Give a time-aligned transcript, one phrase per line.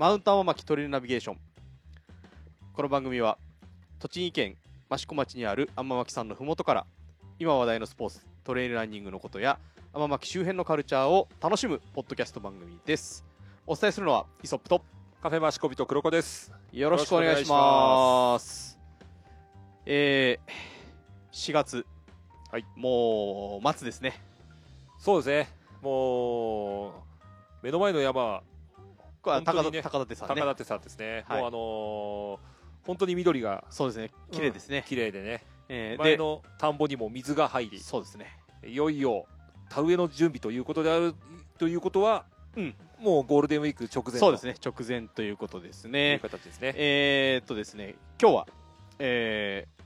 [0.00, 1.38] マウント天巻トレイルナビゲーション。
[2.72, 3.36] この番組は
[3.98, 4.56] 栃木県
[4.90, 6.86] 益子町にある天巻さんのふもとから
[7.38, 9.58] 今話題のスポーツトレイルランニングのことや
[9.92, 13.26] 天巻周辺のカルチャーを楽しむポッドキャスト番組です。
[13.66, 14.82] お伝えするのはイソップと
[15.22, 16.50] カフェマシコビと黒子です。
[16.72, 18.78] よろしくお願いします。
[19.84, 21.84] えー、4月、
[22.50, 24.14] はい、もう末ですね。
[24.98, 25.54] そうですね。
[25.82, 26.92] もう、
[27.62, 28.42] 目の前の山、
[29.22, 30.34] これは高田,、ね高田さんね。
[30.34, 31.24] 高舘さんですね。
[31.28, 31.40] はい。
[31.40, 34.10] もうあのー本当に緑がそうですね。
[34.30, 35.44] 綺麗ですね、綺麗でね。
[35.68, 38.38] えーで前の田んぼにも水が入り、そうですね。
[38.64, 39.26] いよいよ
[39.68, 41.14] 田植えの準備ということである
[41.58, 42.24] ということは、
[42.56, 42.74] うん。
[42.98, 44.52] もうゴールデンウィーク直前そうですね。
[44.54, 46.72] ね直前ということですというね形ですね。
[46.76, 48.46] えー、っとですね今日は、
[48.98, 49.80] えー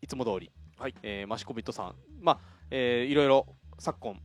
[0.00, 0.94] いつも通り、はい。
[1.02, 2.38] えーマシコビットさん、まあ
[2.70, 3.46] えーいろいろ
[3.78, 4.20] 昨今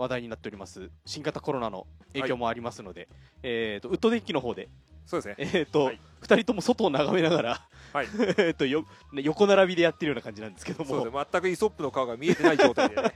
[0.00, 3.08] 話題になっております新型コロナの影響もありますので、
[3.42, 4.68] えーっとウッドデッキの方で、
[5.06, 5.34] そうですね。
[5.38, 6.00] えーっとはい。
[6.22, 8.06] 2人とも外を眺めながら、はい。
[8.38, 10.90] えーっとよね横並びでやってるような感じなんですけども。
[10.90, 11.26] そうですね。
[11.32, 13.12] 全くイソップの顔が見えてない状態でね。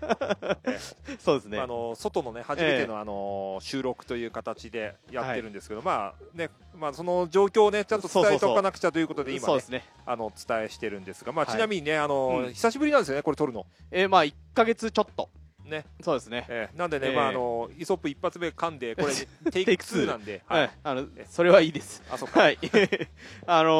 [1.20, 11.55] そうですね、あの外のね初めての、あの収録という形でやってるんですけど、まあねまあその状況をねちゃんと伝えておかなくちゃということで今ねね、あの伝えしてるんですが、まあはい。
[11.55, 12.52] ちなみにねあの、うん。
[12.52, 13.66] 久しぶりなんですよねこれ撮るの。
[13.90, 15.28] えーまあ1ヶ月ちょっと
[15.64, 16.44] ね、そうですね。
[16.48, 19.12] えーなんでね、えーまああのイソップ一発目噛んでこれ
[19.50, 20.02] take take two。
[20.04, 22.02] 2なんで、はい、あのそれはいいです。
[22.10, 22.58] あそっか、はい。
[23.46, 23.70] あの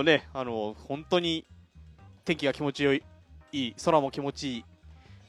[0.00, 1.44] ーね、あのー本当に
[2.24, 3.02] 天気が気持ちよい、
[3.52, 4.64] いい、空も気持ちいい、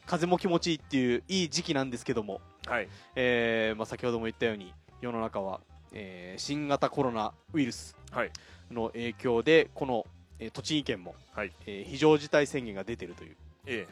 [0.06, 2.88] 風も気持ちいいっていういい時期なんですけども、はい。
[3.16, 5.61] えーまあ、先ほども言ったように、世の中は、
[5.94, 8.31] えー新型コロナウイルスはい。
[8.72, 10.06] の影響で、この、
[10.39, 11.52] えー栃木県も、はい。
[11.66, 13.88] えー非常事態宣言が出ているという、え。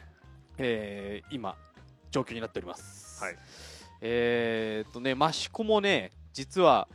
[0.58, 1.56] えー今、
[2.10, 3.22] 状況になっております。
[3.22, 3.36] はい
[4.00, 6.86] えーっとね、益子もね、実は、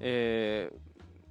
[0.00, 0.76] えー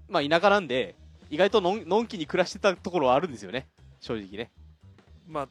[0.09, 0.95] まあ田舎なんで、
[1.29, 3.67] 意外とのんのんきに暮らしてたところはあるんですよね、
[3.99, 4.51] 正直ね。
[5.29, 5.47] ーまあ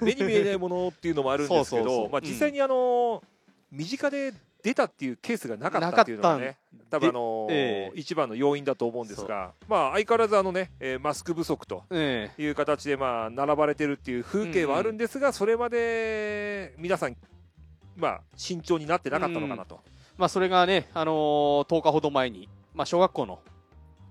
[0.00, 3.22] 目に見えないものっていうのもあるんですけ そうそうそうど、まあ実際にあの
[3.70, 6.56] 身近で出たっていうケースがなかったっていうのがね、
[6.88, 7.98] 多分あのええ。
[7.98, 11.82] 一番の要因だと思うんですが、まあ相変わらずあのね、えーマスク不足と。
[11.90, 17.16] えいう形でまあ並ばれてるっていう風景はあるんですが、それまで皆さん、
[17.96, 19.80] まあ、慎重になってなかったのかなと、
[20.16, 23.40] まあそれがね、あのー10日ほど前に、まあ小学校の、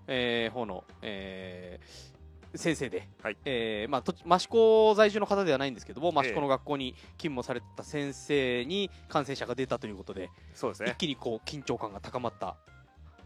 [0.07, 2.10] えー方の、えー
[2.53, 3.37] 先生で、はい。
[3.45, 6.29] えーまあ、と益子在住の方ではないんですけども、ええ。
[6.29, 12.57] 益子の学校に勤務されてた先生に感染者が出たということで、一そうですね、気にこう緊張感が高まった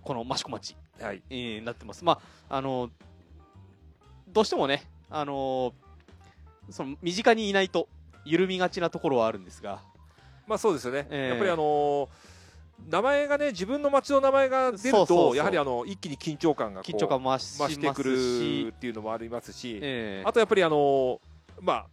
[0.03, 2.05] この益子町、はい、えーなってます。
[2.05, 2.19] ま
[2.49, 2.89] ああの
[4.27, 5.73] どうしてもね、あの
[6.69, 7.87] その身近にいないと
[8.25, 9.81] 緩みがちなところはあるんですが、
[10.45, 11.29] まあそうですよね、ええ。
[11.29, 12.34] やっぱりあのー
[12.89, 21.19] 名前がね、自分の町の名前が出ると、やはりあの一気に緊張感が緊張感増し増してくるしっていうのもありますし、えーあとやっぱりあのー
[21.61, 21.85] まあ、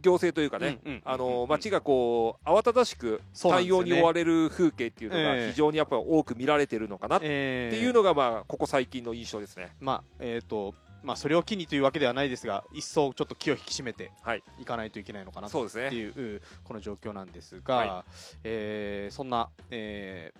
[0.00, 9.74] 行政というかね、あのー町がこう慌ただしく対応に追われる風景っていうのえがえ非常にやっぱり多く見られてるのかなってえーいうのが、まあ、ここ最近の印象ですね。
[9.80, 14.42] まあえっ、とまあそれを機にというわけではないですが一層ちょっと気を引き締めてはい。
[14.58, 18.04] いかないといけないのかなというこの状況なんですが、は
[18.44, 20.32] えーそんな、え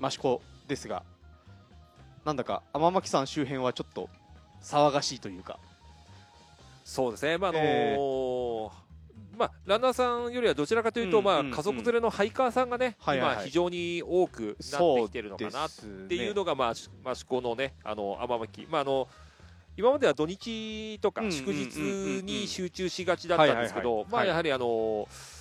[0.00, 1.04] ー、益子ですが
[2.24, 4.08] なんだか天巻さん周辺はちょっと
[4.62, 5.58] 騒がしいというか。
[6.84, 7.38] そうですね。
[7.38, 7.96] まあ、あのーえ
[9.40, 11.52] まあ、ランナーさんよりはどちらかというと、まあ、うんうん。
[11.52, 15.70] うん家族連れのハイカーさんがね、今非常に多くなってきてるのかなっ
[16.08, 18.66] ていうのが、まあ、し益子のね、あの、天巻。
[18.70, 19.08] まあ、あの、
[19.76, 22.18] 今までは土日とかうんうん祝日うんうん。
[22.18, 25.40] うんに集中しがちだったんですけはいど、まあ、やはりあのー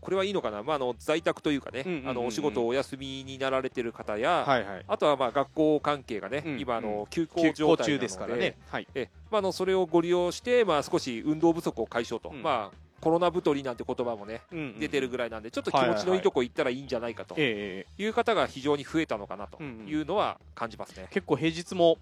[0.00, 2.10] これはいいのかな、まあ、あの在宅というかね、うんうんうんうん。
[2.10, 4.84] あのお仕事お休みになられてる方や、はいはい。
[4.86, 8.56] あとはまあ学校関係がね、うん今あの、休校状態なので中ですからね。
[8.70, 8.86] はい。
[8.94, 9.10] え。
[9.30, 12.42] まあ、あのそれをご利用して、まあ、少し運動不足を解消と、うん。
[12.42, 19.88] まあ、コロナ太りなんて言葉もね、うんうん出てるぐらいなんで、ちょっと気持ちのいいとこ行ったらいいんじゃないかとええいう方が非常に増えたのかなとうんうん。
[19.88, 21.06] いうのは感じますね。
[21.10, 21.98] 結構平日も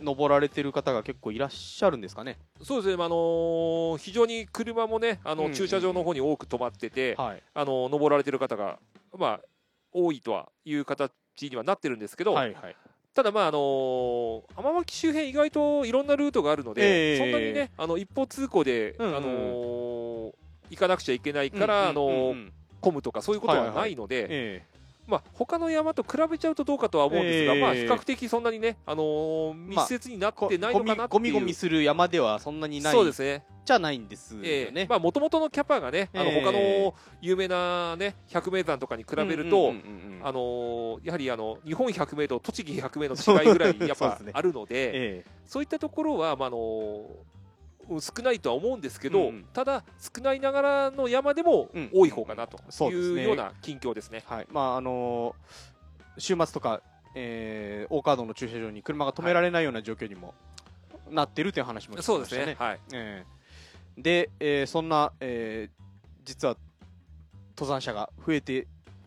[0.00, 2.36] 登られてる方が結構いらっしゃるんですかね。
[2.62, 5.54] そうですね、まああのー非常に車もね、あのうんうんうん。
[5.56, 7.42] 駐車場の方に多く止まってて、はい。
[7.54, 8.78] あの登られてる方が、
[9.16, 9.40] まあ、
[9.92, 11.12] 多いとはいう形
[11.42, 12.76] にはなってるんですけど、はいはい。
[13.14, 19.16] ただ、まああのー天巻周辺、意外といろんなルートがあるので、ええそんなにね、あの一方通行で、うんうん。
[19.16, 20.05] あのー
[20.70, 22.34] 行かなくちゃいけないから、あの
[22.80, 24.62] 混むとかそういうことはないので、え
[25.06, 32.92] まあ他の山と比べちゃうとどうかとは思うんですが、えーまあ比較的そんなにね、あのー密接になってないのかなっていう、ゴミゴミする山ではそんなにない。
[32.92, 33.44] そうですね。
[33.64, 34.72] じゃないんですよええ。
[34.72, 34.86] ね。
[34.88, 36.44] まあ元々のキャパがね、あのええ。
[36.44, 39.72] 他の有名なね百名山とかに比べると、
[40.22, 45.24] あのーやはりあの日本百名と栃木百名の違いぐらいやっぱあるので、え。
[45.46, 47.35] そういったところはまああのー
[48.00, 52.58] 少ないとは思うんですけど、うんうんただ少ないながらの山でもうん多い方かなと
[52.90, 54.22] いうような近況ですね。
[54.28, 54.46] えはい。
[54.50, 55.76] まああのー
[56.18, 56.80] 週末とか、
[57.14, 60.32] えー、大カードの駐車場に車が止められないような状況にも
[61.10, 62.46] なってるという話も聞きそうましたね。
[62.46, 62.66] ですね。
[62.66, 62.80] はい。
[62.92, 63.24] え
[63.98, 65.86] えで、えーそんな、えー
[66.24, 66.56] 実は
[67.56, 68.66] 登山者が増えて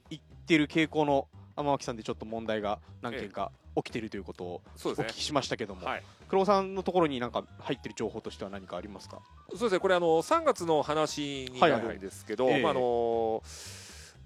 [0.10, 5.22] いってる傾向の天脇さんでちょっと問題が何件か起きているということをお聞き。
[5.22, 6.04] しましたけども、はい。
[6.30, 9.20] 黒尾さんのところになんか入ってる情報としては何かありますか？
[9.50, 9.80] そうですね。
[9.80, 12.74] これあの3月の話になるんですけど、はいはいはい。
[12.74, 13.44] まああの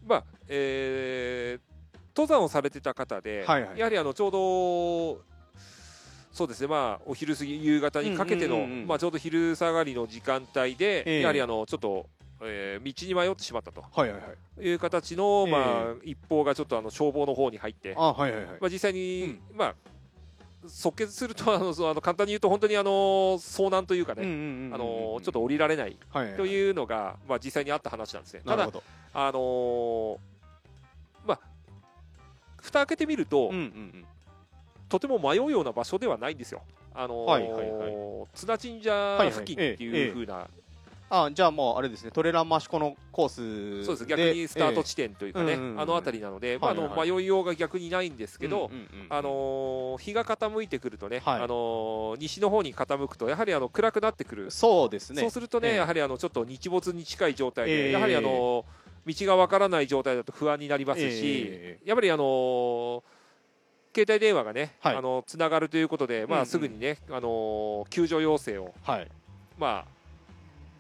[0.05, 1.73] まあえー
[2.15, 3.79] 登山をされてた方で、はいはい。
[3.79, 4.31] やはりあのちょう
[5.17, 5.21] ど
[6.31, 6.67] そうですね。
[6.67, 11.21] まあお昼過ぎ夕方にかけての、うんうんうんうんまあちょうど昼下がりの時間帯で、ええ。
[11.21, 12.05] やはりあのちょっと、
[12.43, 13.81] えー道に迷ってしまったと。
[13.81, 14.27] はいはいは
[14.59, 14.67] い。
[14.67, 15.51] いう形の、ええ。
[15.51, 18.57] まあ一報がちょっとあの消防の方に入って、あはいはいはい。
[18.61, 19.75] まあ実際に、まあ
[20.67, 22.91] 即決するとあのそうあの簡単に言うと本当にあの
[23.39, 24.21] 遭難というかね、
[24.73, 25.97] あのちょっと降りられない
[26.37, 28.41] というのが、まあ、実際にあった話なんですね。
[28.45, 28.69] ただ
[29.13, 30.17] あのー
[31.25, 31.39] まあ、
[32.61, 34.05] 蓋開けてみると、うんうんうん。
[34.89, 36.61] とても迷うような場所ではないんですよ。
[36.95, 39.77] あのーはいはいは綱神社付近ってはいはい。
[39.77, 40.47] ええいう風な、
[41.15, 48.71] あじゃあもうあれですねトレランマシコのコースそうです逆にスタート地点というかね、あの辺りなので、まああの迷いようが逆にないんですけど、
[49.09, 51.35] あのー日が傾いてくるとね、はい。
[51.35, 54.49] あのー西の方に傾くとやはりあの暗くなってくる。
[54.49, 55.21] そうですね。
[55.21, 55.75] そうするとね、ええ。
[55.75, 57.91] やはりあのちょっと日没に近い状態で、ええ。
[57.91, 58.65] やはりあの
[59.05, 63.03] 道がわからない状態だと不安になりますし、えやっぱりあの
[63.93, 64.95] 携帯電話がね、はい。
[64.95, 69.07] あのつながるということで、まあ、すぐにね、あの救助要請を、はい。
[69.59, 70.02] まあ、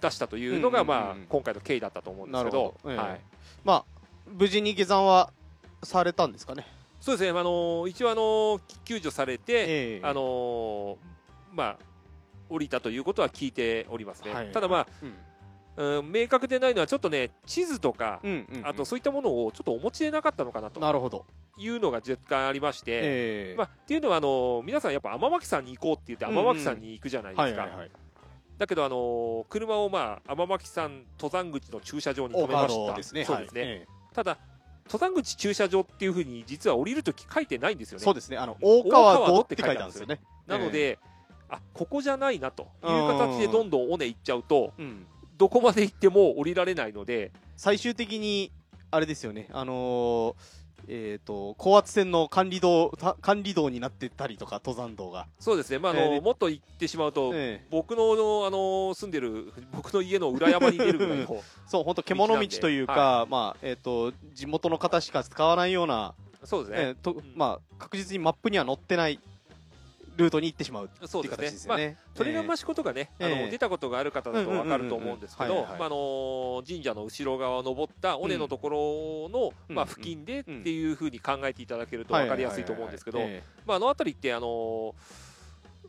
[0.03, 2.95] 出したというのが、まあ、今回の経緯だったと思うんですけどええ。
[2.95, 3.21] はい、
[3.63, 3.85] まあ
[4.27, 5.31] 無事に下山は
[5.81, 6.65] されたんですかね？
[6.99, 9.65] そうですね、あの一応、あの救助されて、え
[9.97, 10.01] え。
[10.03, 10.97] あの
[11.51, 11.77] まあ、
[12.49, 14.33] 降りたということは聞いておりますね。
[14.33, 14.51] はい。
[14.53, 15.13] ただ、まあうん。
[15.75, 18.21] うん、明確でないのは、ちょっとね、地図とか、
[18.63, 20.79] あとそういったものをちょっとお持ちでなかったのかなと。
[20.79, 21.25] なるほど。
[21.57, 23.55] いうのが若干ありまして、ええ。
[23.57, 27.67] まあ、っていうのはあの皆さんやっぱ天巻さんに行こうって言って天巻さんに行くじゃないですか、
[28.57, 32.93] だけどあの車をまあ天巻さん登山口の駐車場に止めました。
[32.93, 33.69] ですねそうですね、はい。
[33.71, 34.37] えただ
[34.85, 38.03] 登山口駐車場っていうふうに実は降りるとき書いてないんですよね。
[38.03, 38.37] えそうですね。
[38.37, 40.19] あの大川大川戸って書いてあるんですよね。
[40.45, 40.99] なので、
[41.49, 45.05] あここじゃないなという形でどんどん尾根行っちゃうとうん。
[45.37, 48.51] どこまで行っても降りられないので最終的に
[48.91, 49.49] あれですよね。
[49.51, 55.27] あのーえっと高圧線の管理道た管理道になってたりとか登山道が。
[55.39, 57.67] そうですね、まああのえーでもっと行ってしまうと、ええ。
[57.69, 61.27] 僕のあの住んでる僕の家の裏山に出るぐらいの
[61.67, 66.13] そう本当獣道というかまあえっと地元の方しか使わないような
[66.43, 69.19] そうですね、えーとまあ確実にマップには載ってない
[70.15, 71.97] ルートに行ってしまうっていう形ですよね。
[72.13, 73.41] トレランマシシコとかね、ええ。
[73.41, 83.19] あの出たことがある方だと分かると思うんですけど神社の後ろ側を登った尾根のところの、うんまあ、付近でっていうふうに考えていただけると分かりやすいと思うんですけど、
[83.67, 84.95] あ、あの辺りって、あの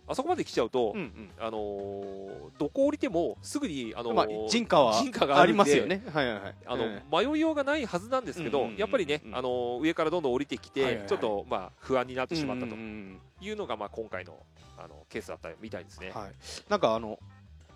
[0.07, 1.31] あそこまで来ちゃうと、えうんうん。
[1.39, 6.03] あのどこ降りてもすぐに、あのまあ人家は人家がありますよね。
[6.13, 6.55] はいはいはい。
[6.67, 8.81] あのえ迷いようがないはずなんですけど、うんうんうんうん。
[8.81, 11.09] やっぱりね、あの上からどんどん降りてきて、はいはいはい。
[11.09, 12.75] ちょっと、まあ、不安になっえてしまったと。
[12.75, 14.39] いうのが、まあ、今回の
[14.77, 16.11] あのケースだったみたいですね。
[16.15, 16.33] はい。
[16.69, 17.19] なんかあの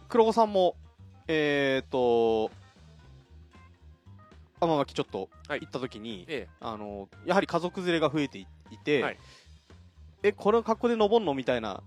[0.09, 0.77] 黒子さんも
[1.27, 2.51] えっと
[4.61, 5.61] 天巻ちょっとはい。
[5.61, 6.55] 行った時に、ええ。
[6.61, 9.19] あのやはり家族連れが増えていいて、はい。
[10.23, 11.33] えこの格好で登んの？
[11.35, 11.83] みたいな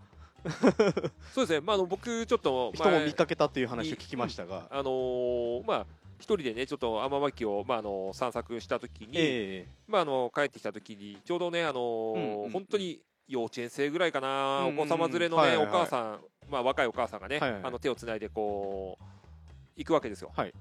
[1.33, 5.86] そうですね、まあ、あの僕、ちょっと人も前見かけたという話を聞きましたが、あのーまあ、
[6.17, 12.50] 一人でね、ちょっと天巻を、まあ、あの散策したときに、えまあ、あの帰ってきたときに、ちょうどね、あのーうんうん。
[12.51, 15.67] 本当に幼稚園生ぐらいかな、うんうんお子様連れのね、はいはいはい。
[15.67, 16.19] お母さん、
[16.50, 19.03] まあ、若いお母さんがね、はいはいあの手をつないでこう
[19.77, 20.31] 行くわけですよ。
[20.36, 20.53] はい。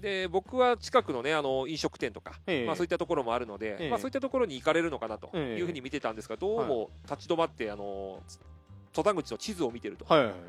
[0.00, 2.66] で僕は近くのねあの飲食店とか、ええ。
[2.66, 3.90] まあ、そういったところもあるので、ええ。
[3.90, 8.20] まあ、そういったところに行かれるのかなとええいうふうに見てたんですが、どうも立ち止まって、あの
[8.94, 10.40] 登山口の地図を見てると、はいはいはい。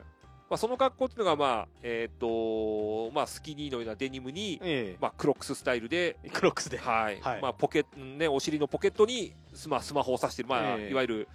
[0.50, 6.78] まあ、その格好っていうのが、まあえーとまあ、スキニーのようなデニムに、えまあ、クロックススタイルで、クロックスで。
[6.78, 11.28] はいはいまあ、ポケね、お尻のポケットにスマスマホを挿してる、まあえいわゆる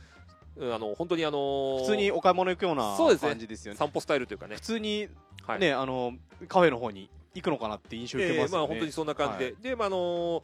[0.61, 3.79] あの本当にあのー普通にお買い物行くようなそうですね感じですよね。
[3.79, 5.09] 散歩スタイルというかね普、通に
[5.47, 6.13] はいね、あの
[6.49, 8.59] カフェの方に行くのかなって印象受けますね。
[8.59, 10.43] ええまあ、本当にそんな感じで、はでまああのー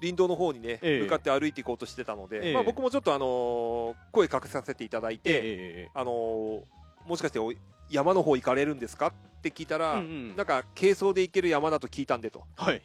[0.00, 1.00] 林道の方にね、ええ。
[1.02, 2.54] 向かって歩いていこうとしてたので、ええ。
[2.54, 6.62] まあ、僕もちょっと、あのー声かけさせていただいて、えあのー
[7.08, 7.52] もしかしてお
[7.90, 9.08] 山の方行かれるんですか？
[9.08, 12.42] って聞いたら、うんうんなんか軽装で行ける山だと聞いたんでと。
[12.56, 12.82] はい。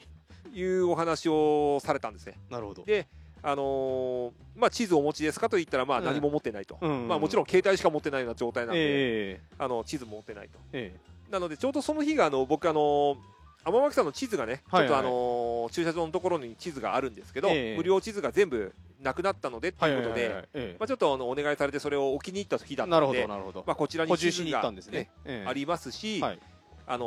[0.53, 2.33] いうお話をされたんですね。
[2.49, 2.83] なるほど。
[2.83, 3.07] で
[3.41, 10.59] あのーまあ、地図お持ちですかと言ったら、まあ、うん何も持ってないと、うんうんまあ、もちろん携帯しか持ってないような状態なんで、えあの地図も持ってないと。
[10.73, 11.31] ええ。
[11.31, 13.15] なので、ちょうどその日があの僕、あの
[13.65, 14.89] 天巻さんの地図がね、はいはい。
[14.89, 17.77] ちょっとあのー駐車場のところに地図があるんですけど、ええ。
[17.77, 23.35] 無料地図が全部なくなったのでってはいいうことで、まあ、ちょっとあのお願いされて、それを置きに行った日だったので、ま
[23.67, 25.09] あ、こちらに地図がたんですね。
[25.25, 25.47] ええ。
[25.47, 26.39] ありますし、はい。
[26.87, 27.05] あの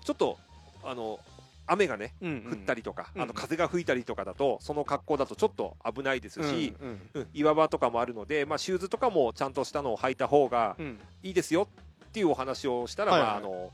[0.00, 0.38] ーちょっと、
[0.82, 1.20] あの
[1.66, 7.00] 雨がね、うん降ったりとか、うんあの風が吹いたりとかだと、その格好だとちょっと危ないですし、うんうん。
[7.14, 7.26] うん。
[7.34, 10.98] 岩場とかもあるので、まあ、シューズとかもちゃんとしたのを履いた方がうん。
[11.22, 11.68] いいですよ
[12.06, 13.70] っていうお話をしたら、まああの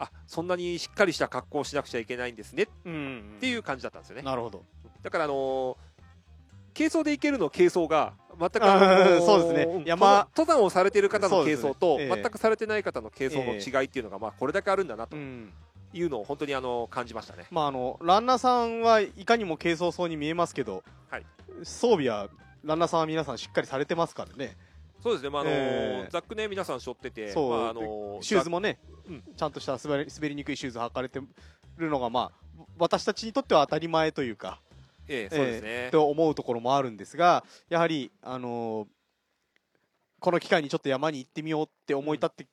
[0.00, 2.64] あそんなにしっかりした格好をしなくちゃいけないんですね。
[2.64, 2.66] っ
[3.40, 4.22] ていう感じだったんですよね。
[4.22, 4.64] なるほど。
[5.02, 5.76] だから、あのー
[6.72, 8.60] 軽装で行けるの軽装が全く、
[9.26, 9.80] そうですね。
[9.80, 12.14] ん山登山をされている方の軽装と、ねええ。
[12.14, 15.52] 全くされてない方の軽装の違いっていうのが、まあ、これだけあるんだなとうん。
[15.92, 17.46] いうのを本当にあの感じましたね。
[17.50, 21.26] まああのランナーさんはいかにも軽装そうに見えますけど、はい。
[21.64, 22.28] 装備は
[22.62, 24.56] ランナーさんは皆さんしっかりされてますからね
[25.02, 26.08] そうですね、まああのーええ。
[26.10, 27.50] ザックね、皆さん背負ってて、そう。
[27.50, 28.78] まああのーシューズもね、
[29.08, 29.22] うん。
[29.36, 31.20] ちゃんとした滑り滑りにくいシューズ履かれて
[31.78, 34.60] るのがまあ私たちにとっては当たり前というか
[35.08, 35.88] ええそうですね。
[35.90, 38.88] と思うところもあるんですがやはり、あのー
[40.22, 42.46] この機会にちょっと山に行ってみようって思い立って、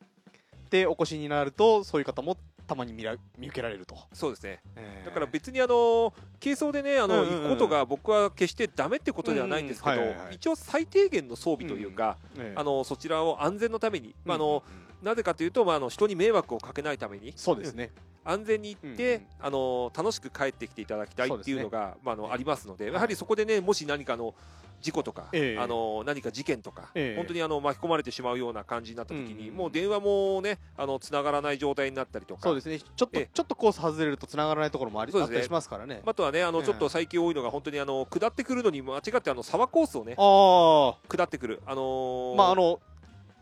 [0.70, 2.38] てお越しになるとそういう方も
[2.68, 4.60] たまに見ら見受けられると、そうですね。
[4.76, 5.06] えー。
[5.06, 7.42] だから別にあの軽装でねあの、うんうんうん。
[7.44, 14.64] 行くことが僕は決してダメってことではないんですけど、一応最低限の装備というか、えーあのそちらを安全のために、まああうんうんの
[15.04, 17.92] なぜかというと、まあ、あの人に迷惑をかけないためにそうですね、
[18.26, 24.34] 安全に行って、うんうんあの楽しく帰ってきていただきたいっていうのがまあ、あのええありますので、はいやはりそこでねもし何かの
[24.82, 25.60] 事故とか、ええ。
[25.60, 27.16] あの何か事件とか、ええ。
[27.18, 32.42] 本当にあの巻き込まれてしまうような感じになった時に、うんうんもう電話もねあの繋がらない状態になったりとか。
[32.44, 32.80] そうですね。
[32.80, 33.30] ちょっとええ。
[33.34, 35.20] ちょっとコース外れると繋がらないところもあり,、ね。
[35.22, 36.66] あったりしますからね、あとはねあのええ。
[36.66, 41.62] ちょっと最近多いのが本当にあの下ってくるのに間違ってあの沢コースをねあ下ってくる。
[41.66, 42.80] あのーあまああの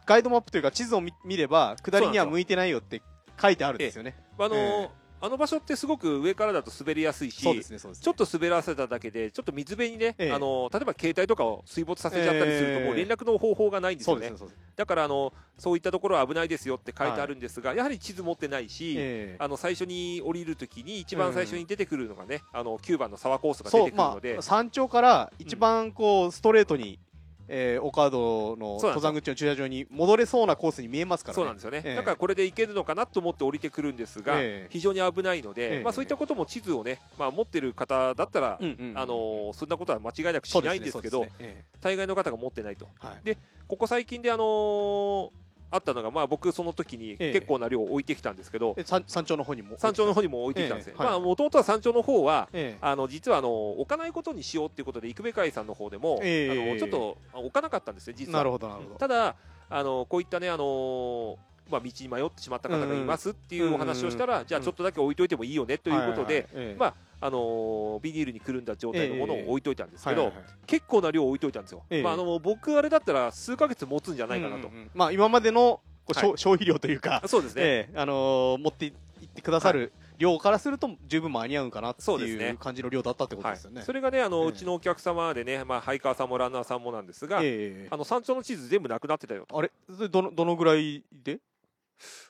[0.05, 3.01] ガイドマップというか地図を見見れば下りには向いてないよって
[3.41, 4.15] 書いてあるんですよね。
[4.37, 4.89] あのーえ
[5.25, 10.31] あの場所ってすごく上からだと滑りやすいしちょっと滑らせただけでちょっと水辺にね、ええ。
[10.31, 12.85] あの例えば携帯とかを水没させちゃったりすると、ええ。
[12.85, 14.27] もう連絡の方法がないんですよね。
[14.27, 14.57] そうですねそうです。
[14.57, 19.35] ねだからあのそういったところは危ないですよって書いてあるんですが、やはり地図持ってないし、ええ。
[19.39, 26.99] あの最初に降りるときに一番最初に出てくるのがね、あの9番の沢コースが出てくるので、あ山頂から一番こうストレートに、
[27.47, 31.35] えー、オカードの登山口の駐車場に戻れそうなコースに見えますからね。
[31.35, 31.95] そうなんですよね、ええ。
[31.95, 34.67] だからこれで行けるのかなと思って降りてくるんですが、ええ。
[34.69, 35.83] 非常に危ないので、ええ。
[35.83, 42.85] まあ、そういったことも地図をね、まあ、持ってる方だったら、うんうんうんあのーそんなことは間違いなくしないんですけどそうですね大概の方が持ってないと。
[42.85, 43.19] ええはい。
[43.23, 43.37] で
[43.67, 45.29] ここ最近で、あのー
[45.71, 47.33] あったのが、まあ、僕その時にええ。
[47.33, 49.75] 結構な量置いてきたんですけど、え山山頂の方にも。
[49.77, 51.03] 山頂の方にも置いてきたんですねええ。
[51.03, 51.09] はい。
[51.11, 52.77] まあもともとは山頂の方はええ。
[52.81, 56.69] あの実はあの置かないことにしようっていうことで生部会さんの方でも、ええ。
[56.69, 58.39] あのちょっと置かなかったんですね実は。
[58.39, 58.95] なるほどなるほど。
[58.95, 59.35] ただ
[59.69, 61.37] あのこういったねあの
[61.69, 70.45] まあ、道に迷ってしまった方がいますっていうお話をしたら、じゃあちょっとだけ置いといてもいいよねということで、まああのービニールにくるんだ状態のものを置いといたんですけど、はいはいはい。
[70.67, 72.03] 結構な量置いといたんですよ、ええ。
[72.03, 78.93] まあ、あの僕あれだったら数ヶ月持つんじゃないかなと、まあ今までの消 消費量というか、そうですね、ええあのー持っていっ
[79.29, 83.81] てくださる量からすると十分間に合うんかなっていう感じの量だったってことはいですよね。
[83.81, 84.47] それがねあの、ええ。
[84.49, 89.57] うちのお客様でね、まあ、ハイカーさんもランナーさんもなんですが、ええあの山頂の地図全部なくなってたよと。
[89.57, 89.71] あれ
[90.09, 91.39] どのどのぐらいで？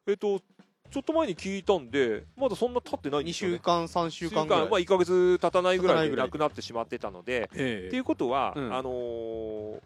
[0.08, 0.42] えっと
[0.92, 8.74] ちょっと前に聞いたんでまだそんな経ってないん2ですよ、ね、週間3週間ぐらい、まあ、1か月経たないぐらいで経たないぐらいなくなってしまってたので、ええっていうことは、うん。
[8.74, 9.80] あのー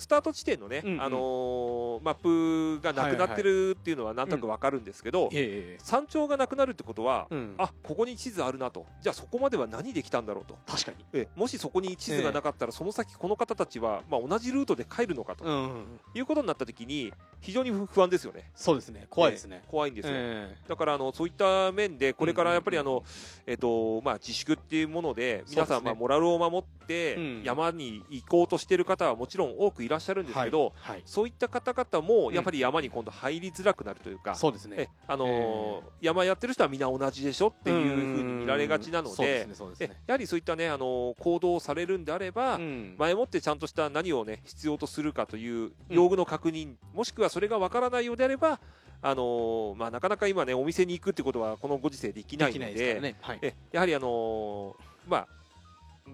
[0.00, 1.02] スタート地点のね、うんうん。
[1.02, 8.86] あのーマップがなくなってるっていうのはなんとなくわかるんですけど、ええ山頂がなくなるってことは、うん、あここに地図あるなと。
[9.02, 10.56] じゃあそこまでは何で来たんだろうと。
[10.66, 18.50] 確かに、えもしそこに地図がなかったら、その先この方たちは、まあ、同じルートで帰るのかとうんうん、いうことになった時に非常に不安ですよね。
[18.54, 19.06] そうですね。
[19.10, 19.62] 怖いですね。
[19.64, 23.04] え、怖いんですよ、えだからあのそういった面でこれからやっぱりあの、
[23.46, 27.42] えっとまあ、自粛っていうもので皆さんまあモラルを守ってうん。
[27.44, 30.92] 山に行こうとしている方はもちろん多くいらっしゃるんですけど、はい。
[30.92, 31.02] はい。
[31.04, 32.34] そういった方々もうん。
[32.34, 34.88] やっぱり山に今度入りづらくなるというか、えそうですね。
[35.06, 39.46] あのー山やってる人はみんな同じでしょっていうふうに見られがちなので
[39.78, 42.94] ねやはりそういったね、あのー行動をされるんであれば、うん。
[42.98, 48.60] 前もってちゃんとした何をね必要とするかという用具の確認、もしくはそれがわからないようであれば、
[49.02, 55.39] あのーまあ、なかなか今ねお店に行くってことはこのご時世できないのでね、はい、えやはりあのーまあ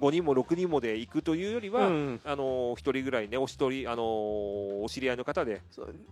[0.00, 2.20] 5人も6人もで行くというよりは、うん。
[2.24, 5.62] あの一人ぐらいねお一人あのお知り合いの方で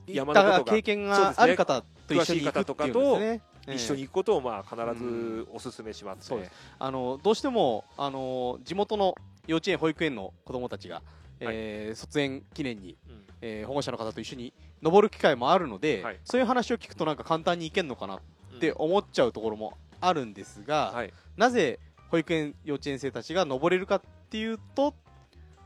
[0.07, 3.43] 山のことが経験がある方と一緒に行くっていうんですね。
[3.67, 6.23] 一緒に行くことをまあ必ずお勧めしますね。
[6.23, 6.53] そうです。
[6.79, 9.15] あのどうしてもあの地元の
[9.47, 11.03] 幼稚園保育園の子どもたちが、
[11.41, 13.25] えー卒園記念に、うん。
[13.41, 16.19] えー保護者の方と一緒に登る機会もあるので、はい。
[16.25, 18.21] そういう話を聞くとなんか簡単に行けるのかなっ
[18.61, 21.13] て思っちゃうところもあるんですが、はい。
[21.37, 21.79] なぜ
[22.15, 24.95] 保育園幼稚園生たちが登れるかっていうと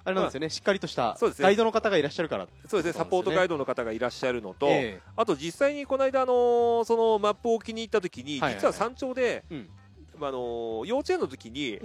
[0.04, 2.48] あれなんですよね、しっかりとしたガイドの方がいらっしゃるから。
[2.66, 2.98] そうですね。
[2.98, 8.40] サポートガイドの方がいらっしゃるのと、えあと実際にこの間、あのそのマップを気に入った時に、はい。
[8.40, 9.68] はいはい実は山頂で、うん。
[10.20, 11.78] あの幼稚園の時に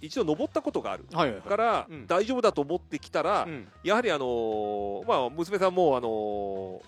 [0.00, 1.48] 一度登ったことがあるはいはいはい。
[1.48, 2.06] から、うん。
[2.06, 3.66] 大丈夫だと思ってきたら、うん。
[3.82, 6.80] やはり、あのまあ、娘さんも、あの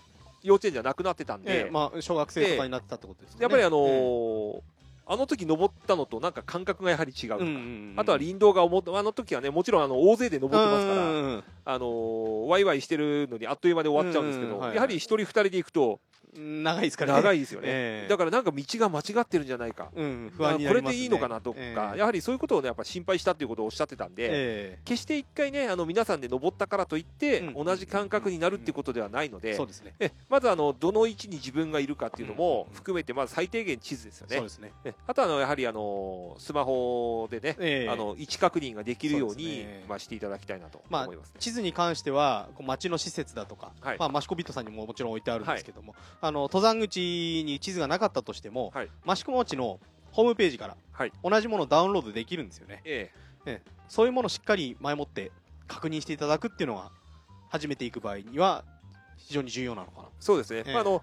[0.45, 1.71] 幼稚園じゃなくなってたんで、ええ。
[1.71, 3.43] まあ、小学生とかになってたってことですよね。
[3.43, 4.76] やっぱり、あのうん
[5.09, 14.77] あの時登ったのとなんか感覚がやはり違うとか、うんうんうんあとは林道が思っあの時はねもちろんあの大勢で登ってますから、うんうんうんあのーワイワイしてるのにあっという間で終わっちゃうんですけど、うんうんはいはい。
[14.77, 16.01] やはり一人二人で行くと
[16.39, 17.23] 長いですからね。
[17.23, 18.09] 長いですよね、ええ。
[18.09, 21.99] だからなんか道が間違ってるんじゃないか、うん、不安にね、これでいいのかなとか、ええ。
[21.99, 27.65] やはりそういうことをねやっぱ心配したっていうことをおっしゃってたんで、え決して一回ねあの皆さんで登ったからといって、うん。
[27.65, 29.95] 同じ感覚になるっていうことではないので、えそうですね。
[29.99, 32.75] えまずあのどの位置に自分がいるかっていうのもうん。
[32.75, 34.37] 含めてまず最低限地図ですよね。
[34.37, 34.45] そう。
[34.45, 34.73] ですね。
[34.85, 37.89] えあとはあのやはりあのスマホでね、ええ。
[37.89, 39.85] あの位置確認ができるようにね。
[39.89, 41.37] まあ、していただきたいなとまあ思いますね。
[41.39, 43.99] 地図に関してはこう街の施設だとか、はい。
[43.99, 45.95] まあ、マシコビットさんにももちろん置いてあるんですけども、
[46.27, 48.91] あの登山口に地図がなかったとしても、はい。
[49.09, 49.81] 益子町の
[50.13, 51.13] ホームページからはい。
[51.23, 52.83] 同じものをダウンロードできるんですよね。
[52.85, 53.11] え
[53.89, 55.31] そういうものをしっかり前もって
[55.69, 56.91] 確認していただくっていうのが
[57.49, 58.65] 初めて行く場合には
[59.17, 60.09] 非常に重要なのかな。
[60.09, 60.73] えそうですね、ええ。
[60.73, 61.03] まあ、あの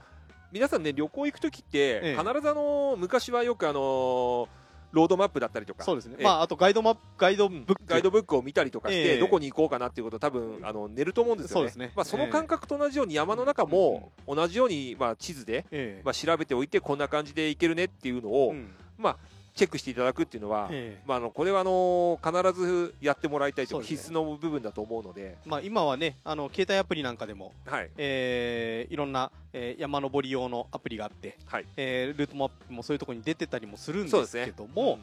[0.52, 2.18] 皆さんね旅行行く時って、ええ。
[2.18, 4.48] 必ずあの昔はよくあの
[4.94, 5.84] ロードマップだったりとか。
[5.84, 6.24] そうですね、ええ。
[6.24, 9.20] まああとガイドマップガイドブック、ガイドブックを見たりとかして、ええ。
[9.20, 11.60] どこに行こうかなっていうことを多分あの寝ると思うんですよね。
[11.60, 11.92] そうですね。
[11.96, 16.02] まあ、その感覚と同じように山の中も同じように、まあ、地図で、ええ。
[16.06, 18.72] まあ、調べておいてこんな感じで行けるねっていうのを、うん。
[18.98, 19.18] まあ、
[19.56, 21.04] チェックしていただくっていうのは、ええ。
[21.06, 27.90] まあ、あのこれはあの必ずやってもらいたいとい必須の部分だと思うので、まあ、今はねあの携帯アプリなんかでも、はい。
[27.98, 31.66] えーいろんな、えー山登り用のアプリがあって、はい。
[31.78, 35.00] えールートマップもそういうところに出てたりもするんですけども、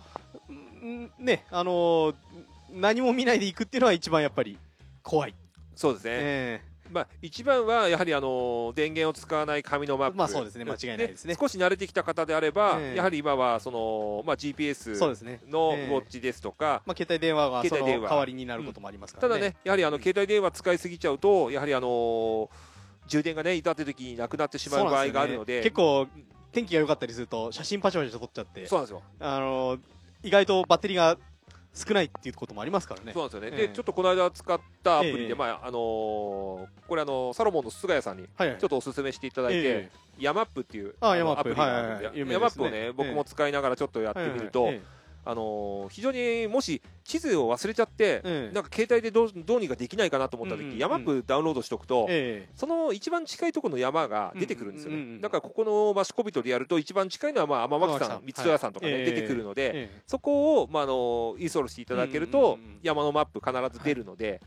[0.49, 1.11] うん。
[1.19, 2.15] ねあのー
[2.73, 4.57] 何も見ないで行くっていうのは一番やっぱり
[5.03, 5.35] 怖い、
[5.75, 10.65] そうですね、えまあ、一番はやはりあの電源を使わない紙のマップ、まあそうですね。
[10.65, 11.37] 間違いないですね。
[11.39, 12.97] 少し慣れてきた方であれば、ええ。
[12.97, 15.87] やはり今はその、まあ、ー GPS のウえ。
[15.87, 18.09] えォッチですとか、まあ、携帯電話がその携帯電話。
[18.09, 22.49] 代わりになることもありますからね、ただね、やはりあの携帯電話使いすぎちゃうと、やはりあのー
[23.09, 26.07] 充電がね、至って時になくなってしまう場合があるので、結構
[26.53, 28.67] 天気が良かったりすると写真パチャパチャ撮っちゃって。
[28.67, 29.03] そうなんですよ。
[29.19, 29.81] あのー
[30.23, 31.17] 意外とバッテリーが
[31.73, 33.13] 少ないっていうこともありますからね。
[33.13, 33.57] そうなんですよね。
[33.57, 33.69] ええ。
[33.69, 38.59] で、ちょっとこの間使ったアプリで、ええまあ、あのーこれあの、サロモンの菅谷さんにはいはい。
[38.59, 41.41] ちょっとお勧めしていただいて、えヤマップっていうあのヤマップ。
[41.41, 42.19] アプリがあるんで、はいはいはい。
[42.19, 44.83] 有名ヤマップをね、僕も使いながらちょっとやってみると、はいはい
[45.25, 48.55] あのー非常にもし地図を忘れちゃって、ええ。
[48.55, 52.53] なんか携帯でどうどうにかできないかなと思った時、うんうんヤマップダウンロードしておくと、ええ。
[52.55, 54.97] その一番近いところの山が出てくるんですよね。
[54.97, 60.03] うんうんうんうんだからここのマシコビトでやると一番近いのはまあ天巻さん、三戸屋さんとかね、はい出てくるので、ええ。
[60.07, 62.79] そこをまああのインストールしていただけると、うんうんうんうん。
[62.83, 64.41] 山のマップ必ず出るので、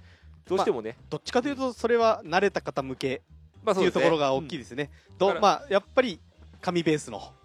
[0.46, 3.22] どうしてもね、どっちかというとそれは慣れた方向け
[3.64, 4.90] まあっていうところが大きいですね。
[5.18, 6.20] どだからまあやっぱり
[6.62, 7.18] 紙ベースの。
[7.18, 7.43] うん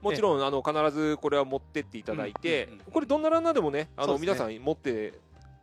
[0.00, 5.14] もちろんあの必ずこれは持ってっていただいて、これどんなランナーでもねあの皆さん持って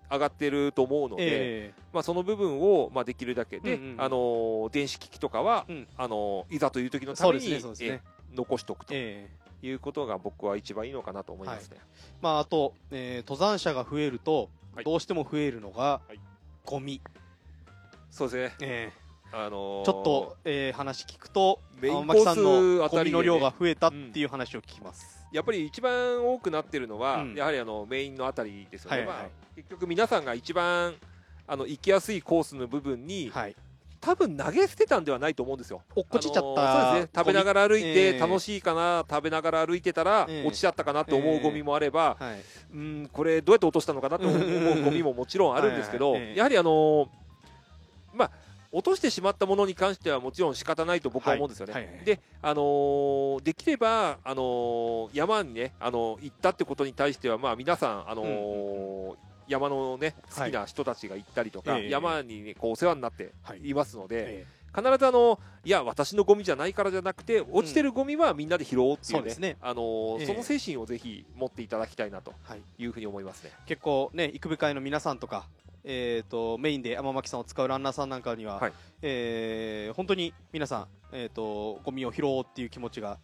[0.10, 5.88] 上がってると思うので、えまあ、その部分をまあできるだけで、あの電子機器とかは、うん。
[5.98, 7.62] あのいざという時のために
[8.34, 9.30] 残しておくとえ
[9.64, 9.68] え。
[9.68, 11.78] いうことが僕は一番いいのかなと思いますね。
[12.22, 14.86] まああと、えー登山者が増えると、はい。
[14.86, 16.20] どうしても増えるのが、はい。
[16.66, 17.02] ゴミ。
[18.10, 18.56] そうですね。
[18.62, 18.92] え
[19.32, 25.26] あのーえちょっと、えー話聞くとメイン青巻さんコースのあたりの量が増えたっていう話を聞きます。
[25.32, 28.98] やっぱり一番多くなってるのは、うんやはりあのメインのあたりですよね。
[28.98, 30.96] はいはいはいまあ、結局皆さんが一番
[31.46, 33.56] あの行きやすいコースの部分に、はい。
[34.00, 35.82] 多分投げ捨てたんではないと思うんですよ。
[35.96, 37.12] 落っこちちゃった、あのーそうですね。
[37.16, 42.42] 食べながら歩いえてえ楽しいかな、食べながら歩いてたらええ落ちちゃったかなと思うゴミもあれば、はい。
[42.74, 47.08] うんこれどうやって落としたのかなと思うゴミももちろんあるんですけど、はいはいええやはりあのー
[48.14, 48.32] まあ
[48.78, 51.74] 落としてしまったものに関してはもちろん仕方ないと僕は思うんですよね。
[51.74, 51.84] はい。
[51.84, 59.16] はいはいで、あのーできれば、あのー山にね、あのー行ったってことに対しては、まあ、皆さん、あのー
[59.48, 61.90] 山のね好きな人たちが行ったりとか、はいええ。
[61.90, 63.62] 山に、ね、こうお世話になってはい。
[63.70, 69.58] いますので、え必ずあのいや私のゴミじゃないからじゃなくて落ちてるゴミはみんなで拾おうっていうね,、そうですね。
[69.62, 70.26] あのええ。
[70.28, 73.52] その精神をぜひ持っていただきたいなとはい、いうふうに思いますね。
[73.66, 75.48] 結構ね育部会の皆さんとか、
[75.90, 78.74] えー、とメインで天巻さんを使うランナーさんなんかには、はい。
[79.02, 83.20] えー本当に皆さん、えー、とゴミを拾おうっていう気持ちが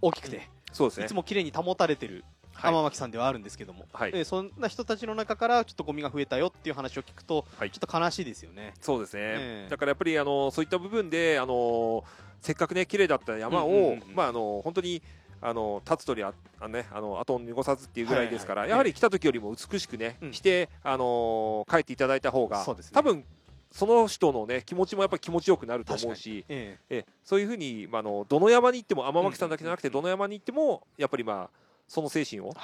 [0.00, 1.06] 大きくて、そうですね。
[1.06, 2.24] いつも綺麗に保たれてる
[2.54, 2.72] はい。
[2.72, 4.10] 天巻さんではあるんですけども、はい。
[4.14, 7.70] えーそんな人たちの中からちょっとゴミが増えたよっていう話を聞くと、はい。
[7.70, 8.72] ちょっと悲しいですよね。
[8.80, 9.70] そうですね、ええ。
[9.70, 12.04] だからやっぱりあのそういった部分であの
[12.40, 14.14] せっかくね綺麗だった山を、うんうんうんうん。
[14.14, 15.02] まああの本当に
[15.42, 18.70] あの立つ鳥ああのねあの後を濁さずっていうぐらいですから、はいはい。
[18.70, 20.32] やはり来た時よりも美しくね、うん。
[20.32, 22.74] してあの帰っていただいた方がね。
[22.92, 23.24] 多分
[23.72, 27.04] その人のね気持ちもやっぱり気持ちよくなると思うし、ええ。
[27.24, 32.54] そういうふうに、まあ、あのどの山に行っても天巻さんだけじゃなくて、うんうんうんどの山に行ってもやっぱりまあその精神を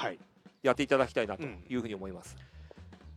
[0.62, 2.36] やっていただきたいなというふうに思います。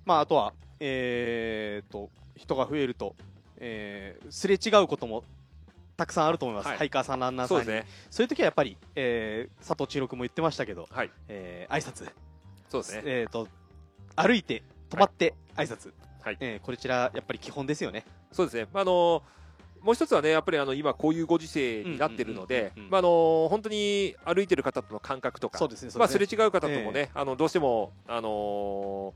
[0.05, 3.15] まあ、あとは、えー、と人が増えると、
[3.57, 5.23] えーすれ違うことも
[6.01, 7.63] たくさんあると思います、はいハイカーさん、ランナーさんに。
[7.65, 7.91] そうですね。
[8.09, 11.11] そういう時はやっぱり、えー佐藤千尋君も言ってましたけど、はい。
[11.27, 12.09] えー挨拶
[12.69, 13.01] そうですね。
[13.05, 13.47] えー、と
[14.15, 18.03] 歩いて、止まって挨拶、はいえーこちら、やっぱり基本ですよね。
[18.31, 18.67] そうですね。
[18.73, 19.21] まああの
[19.83, 29.13] もう一つはね、やっぱりあの今こういうご時世になってるので本当に歩いてる方との感覚とかそう、ですね、まあすれ違う方ともね、あのどうしてもあの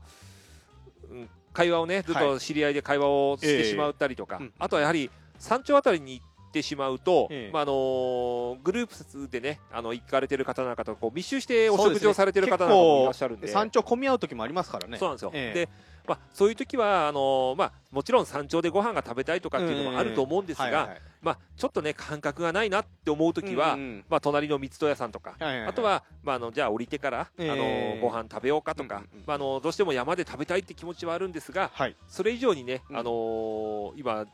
[1.10, 7.52] ーうん会話をねずっと知り合いで会話をしてしまったりとか、ええうんあとはやはり山頂あたりに行ってしまうと、ええ。
[7.52, 13.48] まああのーグループでねあの行かれてる方なんかとこう密集してお食事をされてる方なんかもいらっしゃるんで。
[13.48, 14.98] 山頂混み合う時もありますからね。
[14.98, 15.30] そうなんですよ。
[15.34, 15.66] ええ。
[15.66, 15.68] で、
[16.06, 27.50] まあ、そういう時はあのーまあ、もちろん山頂でご飯が食べたいとかっていうのもあると思うんですが、まあ、ちょっとね感覚がないなって思う時は、うんうんまあ、隣の三つ戸屋さんとか、あとは、まあ、あのじゃあ降りてから、ええ。
[27.50, 27.56] あ
[28.00, 32.96] のご飯食べようかとか、うんまあ、あのどうしても山で食べたいって気持ちはあるんですがはい、それ以上にね、うん。
[32.96, 34.26] あのー今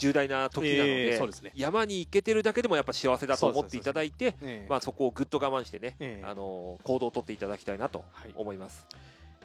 [0.00, 1.52] 重大な時なので,、ええそうですね。
[1.54, 6.26] 山に行けてるだけでもやっぱ幸せだと思っていただいてええまあ、そこをぐっと我慢してね、ええ。
[6.26, 8.32] あのー行動を取っていただきたいなとはい。
[8.34, 8.86] 思います。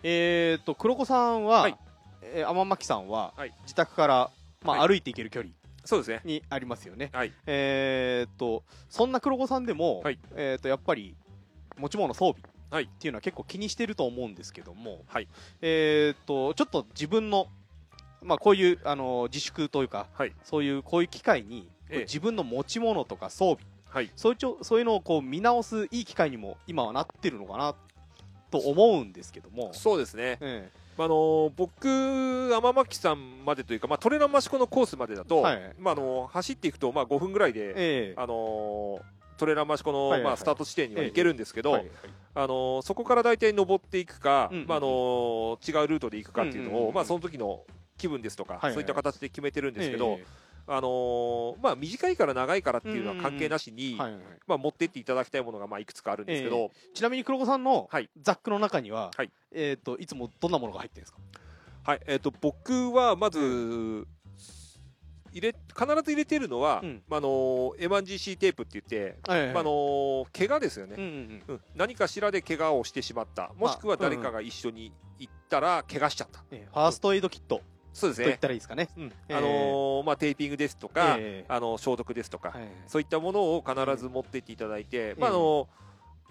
[0.04, 1.78] えー、と黒子さんは、はい。
[2.22, 3.54] えー天巻さんは、はい。
[3.64, 4.32] 自宅から、
[4.64, 4.88] まあはい。
[4.88, 6.22] 歩いていける距離そうですね。
[6.24, 7.10] にありますよね。
[7.14, 7.32] はい。
[7.46, 10.20] えー、とそんな黒子さんでも、はい。
[10.36, 11.16] えー、とやっぱり
[11.78, 12.42] 持ち物装備
[12.72, 12.86] はい。
[12.86, 15.28] っていうのは結構気にしてると思うんですけども、はい。
[15.62, 17.48] えー、とちょっと自分の、
[18.26, 20.34] まあ、こういうあの自粛というかはい。
[20.44, 22.00] そういうこういう機会に、ええ。
[22.02, 23.60] 自分の持ち物とか装備
[23.90, 24.12] はい。
[24.16, 27.76] そういうちょそういうのをこう見直すいい機会にも今はなってるのかな
[28.52, 29.74] と思うんですけども。
[29.74, 30.38] そうですね。
[30.42, 35.76] えあの僕、天巻さんまでというか、まあ、トレラン益子のコースまでだと、はい。
[35.78, 37.74] まあ、あの走っていくと、まあ、5分ぐらいで、え
[38.12, 38.14] え。
[38.16, 39.02] あの
[39.38, 40.24] トレラン益子の、はいはいはい。
[40.24, 41.92] まあ、スタート地点には行けるんですけど、はいはい
[42.38, 44.68] あのそこから大体登っていくか、うんうんうん。
[44.68, 46.96] まあ、あの違うルートで行くかっていうのを、うんうんうん。
[46.96, 47.62] まあ、その時の
[47.98, 48.74] 気分ですとか、はいはい。
[48.74, 50.26] そういった形で決めてるんですけど、え
[50.68, 58.10] あのまあ、短いから長いからっていうのは関係なしに、えはいはいまあ、持ってっていただきたいものがまあいくつかあるんですけど、ちなみに黒子さんのはい。
[58.22, 59.32] ザックの中には、はい。
[59.54, 61.20] えっ、といつもどんなものが入ってるんですか？
[61.84, 64.08] はいえー、と僕はまず、
[65.32, 67.04] 入れ必ず入れてるのは、うん。
[67.08, 67.28] まあ、あの
[67.78, 71.62] M1GC テープって言って、はいまあ、あの怪我ですよね、うんうんうん。
[71.76, 73.52] 何かしらで怪我をしてしまった。
[73.58, 76.70] もしくは誰かが一緒に行ったら怪我しちゃった、ええ。
[76.74, 77.62] ファーストエイドキット
[77.96, 78.26] そうですね。
[78.26, 78.90] と言っ、たらいいですかね。
[78.98, 79.04] うん。
[79.06, 81.46] ええあのーまあ、テーピングですとか、ええ。
[81.48, 82.68] あの消毒ですとか、はい。
[82.88, 85.20] そういったものを必ず持ってっていただいて、ん。
[85.20, 85.70] まああの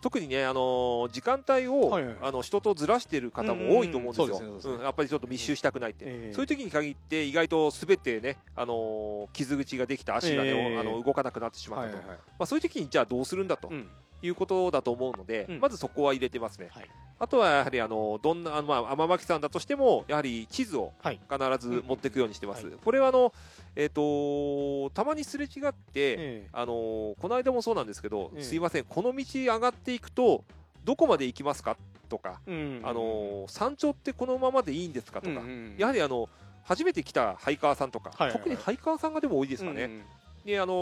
[0.03, 6.35] 特にね、あの時間帯を、あの人とずらしている方も多いと思うんですよ、やっぱりちょっと密集したくないって、ええ。
[6.35, 10.79] そういう時に限って意外と滑ってね、あの傷口ができた足がね、ええ。
[10.79, 13.69] あの動かなくなってしまったと、まあ、そういう時にじゃあどうするんだと。
[13.69, 13.89] うん
[14.27, 15.61] いうことだと思うので、うん。
[15.61, 16.69] まずそこは入れてますね。
[16.71, 16.91] はい。
[17.19, 21.21] あとはやはりあのどんなあの、まあ、天巻さんだとしてもやはり地図をはい。
[21.31, 22.67] 必ず持っていくようにしてます。
[22.67, 23.33] うんこれはあの、
[23.77, 28.43] えっとたまにすれ違って、えあのこの間もそうなんですけど、ええ。
[28.43, 30.45] すいませんこの道上がっていくと
[30.85, 31.77] どこまで行きますか
[32.09, 32.89] とか、えうん。
[32.89, 36.29] あの山頂ってこのままでいいんですかとか、うんうんやはりあの
[36.65, 38.39] 初めて来たハイカーさんとか、はいはいはい。
[38.39, 40.03] 特にハイカーさんがでも多いですかね、うん
[40.45, 40.75] であの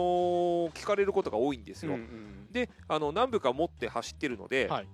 [0.73, 1.93] 聞かれることが多いんですよ。
[1.93, 4.87] うんうんであの何部か持って走ってるので、はい。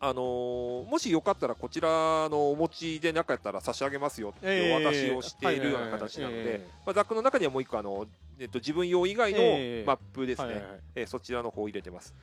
[0.00, 1.88] あのーもしよかったらこちら
[2.28, 8.06] のお持ちでなかったら差し上げますよってお渡しをしているような形なのでまあザックの中にはもう一個あの、
[8.38, 9.84] えっと、自分用以外のええ。
[9.86, 10.62] マップですね、
[10.94, 12.14] えーそちらの方を入れてます。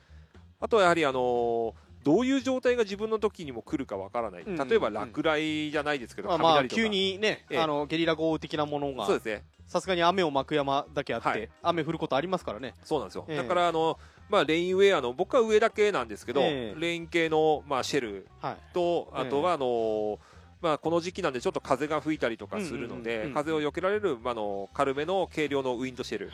[0.60, 7.58] あとはやはりあのーどういう状態が自分の時にも来るかわからない、うん例えば落雷じゃないですけど、まあまあ急にね、ええ。
[7.58, 9.44] あのゲリラ豪雨的なものがそうですね。
[9.66, 11.48] さすがに雨をまく山だけあって、はい。
[11.62, 12.74] 雨降ることありますからね。
[12.84, 13.36] そうなんですよ、ええ。
[13.38, 16.80] だからあの、まあ、レインウェアの僕は上だけなんですけど、ええ。
[16.80, 18.56] レイン系の、まあ、シェルはい。
[18.74, 20.18] とあとはあのー
[20.62, 26.30] まあ、この時期なんでちょっと風が吹いたりとかするので、風を避けられる、まあ、あの軽めの軽量のウィンドシェル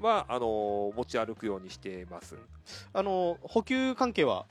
[0.00, 2.36] はあの持ち歩くようにしています、
[2.92, 4.46] あの補給関係は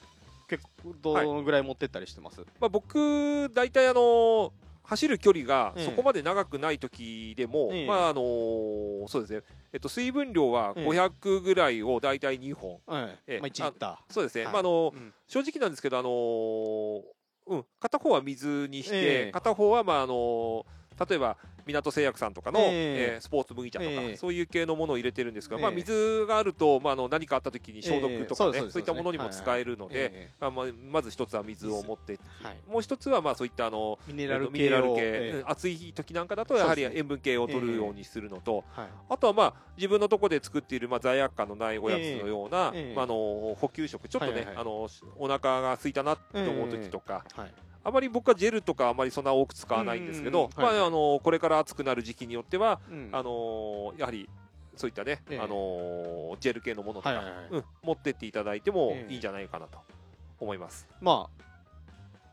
[0.49, 4.51] 結構どのぐらい持ってったりしてます、まあ、僕大体あの
[4.83, 8.21] 走る距離がええそこまで長くない時でも、ええまああの
[9.07, 9.41] そうですね、
[9.73, 13.19] えっと、水分量はええ500ぐらいを大体2本、はい。
[13.27, 13.39] ええ。
[13.39, 14.53] まあ、1リッタそうですね、はい。
[14.53, 15.13] まああのー、うん。
[15.27, 17.01] 正直なんですけど、あのー
[17.47, 19.31] うん、片方は水にして、ええ。
[19.31, 20.65] 片方は、まああのー
[21.07, 22.67] 例えば港製薬さんとかの、ええ。
[23.15, 24.17] えースポーツ麦茶とか、ええ。
[24.17, 25.61] そういう系のものを入れてるんですが、ええ。
[25.63, 38.87] まあ、水があると、まあ、あの何かあった時に消毒とかね、ええそういったものにも使えるので、えまあまあまず一つは水を持って、えはい、もう一つはまあそういったあのミネラルミネラル系、暑い時なんかだとやはり塩分系を取るようにするのと、はい。
[39.09, 44.57] あとはまあ自分のところで作っているまあ罪悪感のないおやつのような、まあ、あの補給食ちょっとね、はいはいはい。
[44.61, 47.53] あのお腹が空いたなと思う時とか、はい
[47.85, 53.09] あまり僕はジェルとかあまりそんな多く使わないんですけど、まあ、あのこれから暑くなる時期によっては、うん。
[53.11, 54.27] あのやはり
[54.75, 55.39] そういったね、ええ。
[55.39, 59.11] あのジェル系のものとか、うん、持ってっていただいてもええ。
[59.11, 59.77] いいんじゃないかなと
[60.39, 60.87] 思います。
[60.99, 61.45] まあ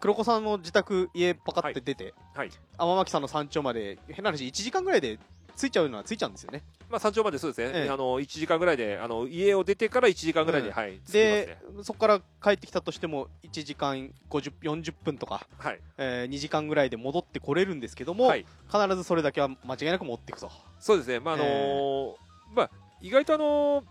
[0.00, 2.50] 黒子さんの自宅家パカって出て、はい。
[2.78, 5.18] 天巻さんの山頂まで変な話1時間ぐらいで
[5.56, 6.62] 着いちゃうのは着いちゃうんですよね。
[6.90, 7.90] まあ、山頂までそうですね、ええ。
[7.90, 10.74] あの1時間ぐらいであの家を出てから1時間ぐらいで、うん。
[10.74, 11.58] はい、ね。
[11.82, 15.80] そこから帰ってきたとしても1時間50 40分とか、はい。
[15.96, 22.14] えー2時間ぐらいで戻ってこれるんですけども、はい、必ずそれだけは間違いなく持っていくとそうですね、まああのー
[22.54, 23.84] まあ、意外と、あのー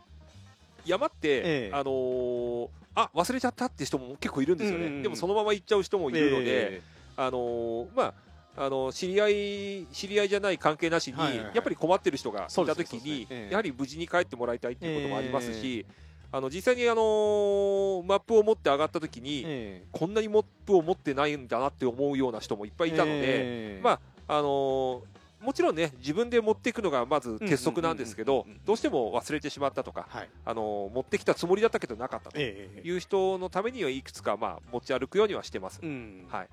[0.85, 1.71] 山って、ええ。
[1.73, 5.03] あのーあ忘れちゃったって人も結構いるんですよね、うんうんうん。
[5.03, 6.81] でもそのまま行っちゃう人もいるので、え。
[7.15, 8.13] あのーまあ
[8.57, 15.85] あの知り合い知り合いじゃない関係なしに、やっぱり困ってる人がいたときに、やはり無事に帰ってもらいたいっていうこともありますし、
[16.33, 19.83] あの実際に、あのーマップを持って上がったときに、ーえ。
[19.91, 25.01] こんなにマップを持ってないんだなって思うような人もいっぱいいたので、えーまああのー
[25.41, 30.29] もちろんね自分で持っていくのがまず鉄則なんですけどどうしても忘れてしまったとか、はい。
[30.45, 32.87] あのー持ってきたつもりだったけどなかったとええ。
[32.87, 35.79] いう人のためにはいくつか、まあ、持ち歩くようにはしてます。
[35.81, 36.27] うん。
[36.29, 36.47] はい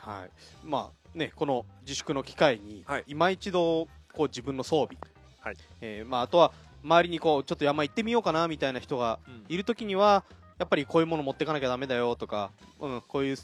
[0.00, 0.30] はい、
[0.64, 3.04] まあねこの自粛の機会に、はい。
[3.06, 4.96] 今一度こう自分の装備、
[5.40, 5.56] はい。
[5.80, 10.24] えーまあ、あとは周りにこうちょっと山行ってみようかなみたいな人がいるときには
[10.58, 13.36] やっぱりこういうもの持っていかなきゃダメだよとか、うん、こういう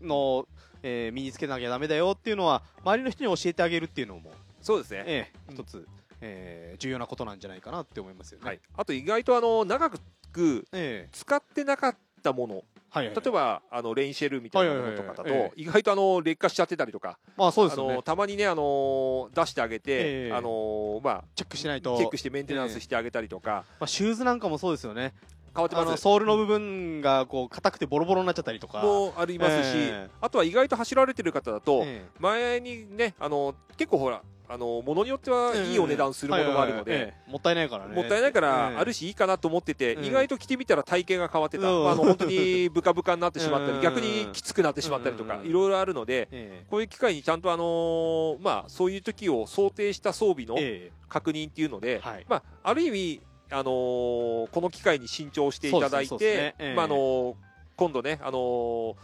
[0.00, 0.48] のを、
[0.82, 5.54] えー身につけなきゃダメだよっていうのは周りの人に教えてあげるっていうのも、そうですね、ええうん。
[5.54, 5.86] 一つ、
[6.20, 8.46] えー重要なことなんじゃないかなって思いますよね。
[8.46, 11.08] はい、あと意外とあの長くええ。
[11.12, 17.94] 使ってなかったものはいはい例えばあのレインシェルみたいなものとかだと意外とあの劣化しちゃってたりとか、まあそうですね。
[17.94, 20.32] のたまにねあの出してあげて、ええ。
[20.32, 21.96] あのまあチェックしないと。
[21.96, 25.14] チェックしてメンテナンスしてあげたりとか、まあ、シューズなんかもそうですよね。
[25.54, 28.82] 変わってますソールの部分がこう硬くてボロボロになっちゃったりとか。
[28.82, 30.10] もありますし、ええ。
[30.20, 32.04] あとは意外と走られてる方だと、え。
[32.18, 34.22] 前にねあの結構ほら
[34.52, 37.94] あの物によってはいいお値段するものもあるので、もったいないからね。
[37.94, 41.84] もったいないからええあるしいいかなと思ってて、うん意外と着てみたら体型が変わってた、うん。
[41.84, 43.76] まあ、あの本当にブカブカになってしまったうん。
[43.78, 45.46] り逆にきつくなってしまったりとかうん。
[45.46, 50.92] いろいろあるのでえこういう機会にちゃんと、あのーまあ、そういう時を想定した装備のええ。
[51.08, 52.26] 確認っていうので、はい。
[52.28, 57.34] まあ、ある意味、あのーこの機会に慎重していただいてまああのー
[57.76, 58.94] 今度ね、あのー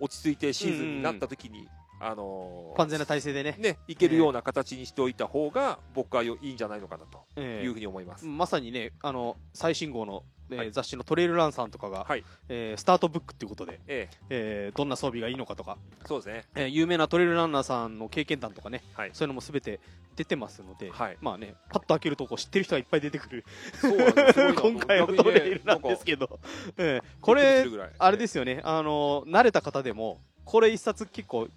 [0.00, 1.68] 落ち着いてシーズンになった時に、
[2.02, 3.54] あのー完全な体制でね。
[3.58, 7.64] ね、いけるような形にしておいた方が僕はよいいんじゃないのかなとええ。
[7.64, 8.24] いうふうに思います。
[8.26, 10.72] まさにねあの最新号の、えーはい。
[10.72, 12.24] 雑誌のトレイルランさんとかが、はい。
[12.48, 14.70] えースタートブックっていうことで、ええ。
[14.74, 16.44] ーどんな装備がいいのかとか、え、そうですね。
[16.54, 19.10] えー有名なトレイルランナーさんの経験談とかね、はい。
[19.12, 19.80] そういうのもすべて
[20.16, 21.16] 出てますので、はい。
[21.20, 23.44] まあねパッと開けるとこう知ってる人がいっぱい出てくる
[23.80, 26.40] そうなんですすごいな今回のトレイルなんですけど、
[26.76, 27.64] えーこれ
[27.98, 31.48] あれですすよね、あの慣れた方でも、これ一冊結構、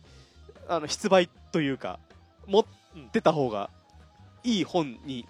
[0.67, 1.99] あの筆売というか、
[2.47, 2.65] 持っ
[3.11, 3.69] てた方が
[4.43, 5.25] いい本に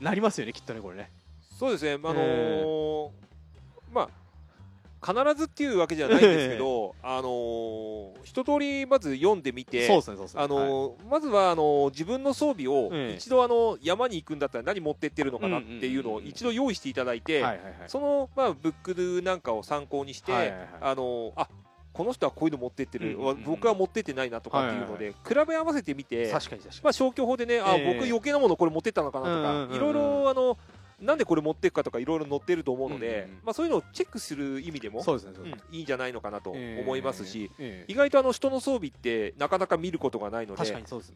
[0.00, 1.10] なりますよね、きっとね、これね。
[1.58, 1.98] そうですね。
[1.98, 3.10] まああのー
[3.92, 4.08] まあ
[5.02, 10.42] 必ずっていうわけじゃないんですけど、あのー一通りまず読んでみて、そうですね、そうですね。
[10.42, 17.42] あのーまずはあのー自分の装備をええ一度あの山に行くんだったら何持ってってるのかなっていうのを一度用意していただいて。
[17.86, 21.48] そのまあブックなんかを参考にして、はいはいはいあのーあ
[21.92, 26.30] この人はこういうの持ってってる、僕は持ってってないなとかっていうので、比べ合わせてみて。
[26.82, 27.94] まあ、消去法でね、あええ。
[27.94, 30.56] 僕余計なものこれ持ってったのかなとか、いろいろあの
[31.00, 35.02] なんでこれ持っていくかとかいろいろ載ってると思うので、まあ、そういうのをチェックする意味でも、
[35.72, 37.92] いいんじゃないのかなとえー思いますし、ええ。
[37.92, 40.58] 意外とあの人の装備ってなかなか見ることがないので。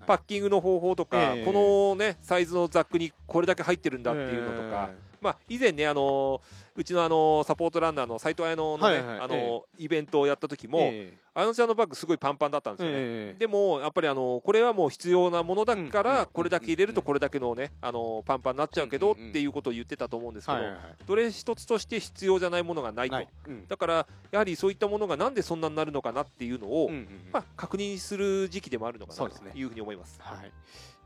[0.06, 1.44] パッキングの方法とか、ええ。
[1.44, 4.90] この、ね、サイズのザックにこれだけ入ってるんだっていうのとか、
[5.24, 6.42] まあ、以前ね、あの
[6.76, 12.90] うちのあのサポートランナーの斉藤綾乃のね、はいはいあのイベントをやった時も、え綾乃ちゃんのバッグすごいパンパンだったんですよ。
[12.90, 12.96] ね。
[12.98, 20.94] ええでもやっぱりあのこれはもう必要なものだからこれだけ入れるとこれだけのねあのパンパンになっちゃうけどっていうことを言ってたと思うんですけどはいはいはい。
[21.06, 23.14] どれ一つとして必要じゃないものがないと。
[23.14, 23.28] ない。
[23.48, 23.66] うん。
[23.66, 27.08] だからやはりそういったものがなんでそんなになるのかなっていうのをうんうんうん。
[27.32, 30.18] まあ確認する時期でもあるのかなというふうに思います。
[30.20, 30.52] はい。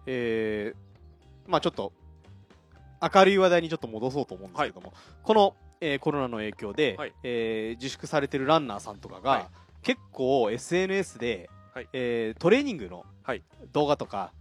[0.07, 0.89] えー
[1.49, 1.93] まあちょっと
[3.01, 7.13] 明るい話題にちょっと戻そうと思うんですけども、この、えーコロナの影響で、はい。
[7.23, 9.47] えー自粛されてるランナーさんとかが、はい。
[9.83, 11.89] 結構 SNS で、はい。
[11.93, 13.43] えートレーニングのはい。
[13.73, 14.33] 動画とか、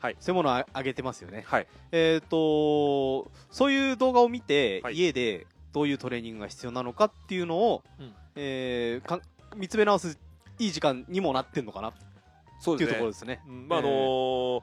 [0.00, 0.16] はい。
[0.20, 1.44] そういうものをあ上げてますよね。
[1.46, 1.66] はい。
[1.92, 4.94] えっ、とそういう動画を見て、はい。
[4.94, 8.14] 家でどういうトレーニングが必要なのかっていうのを、うん。
[8.36, 9.20] えーか
[9.56, 10.18] 見つめ直す
[10.58, 13.40] いい時間にもなってんのかなっていうところですね。
[13.46, 13.68] うん。
[13.68, 14.62] まああのー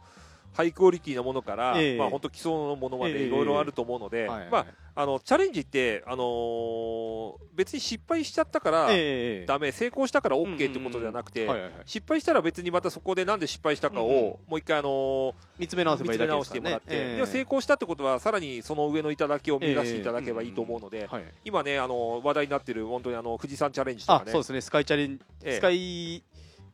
[0.56, 1.98] ハイクオリティなものから、ええ。
[1.98, 3.14] まあ本当基礎のものまええ。
[3.14, 4.50] でいろいろあると思うので、はいはい。
[4.50, 4.66] まあ
[4.98, 11.50] あのチャレンジってあのー別に失敗しちゃったからええダメ、成功したから OK ってことじゃなくて、
[11.86, 16.62] 失敗したら別にまたそこでなんで失敗したかを、もう一回あのー見つめ直せばいいだけですからね。
[16.62, 17.16] 見つめ直してもらって、ええ。
[17.18, 24.30] でも成功したってことはさらにその上の頂きを目指していただければいいと思うので、はい、今ねあの話題になってる本当にあの富士山チャレンジとかね。
[24.30, 24.62] あそうですね。
[24.62, 25.56] スカイチャレン、ええ。
[25.58, 26.24] スカイ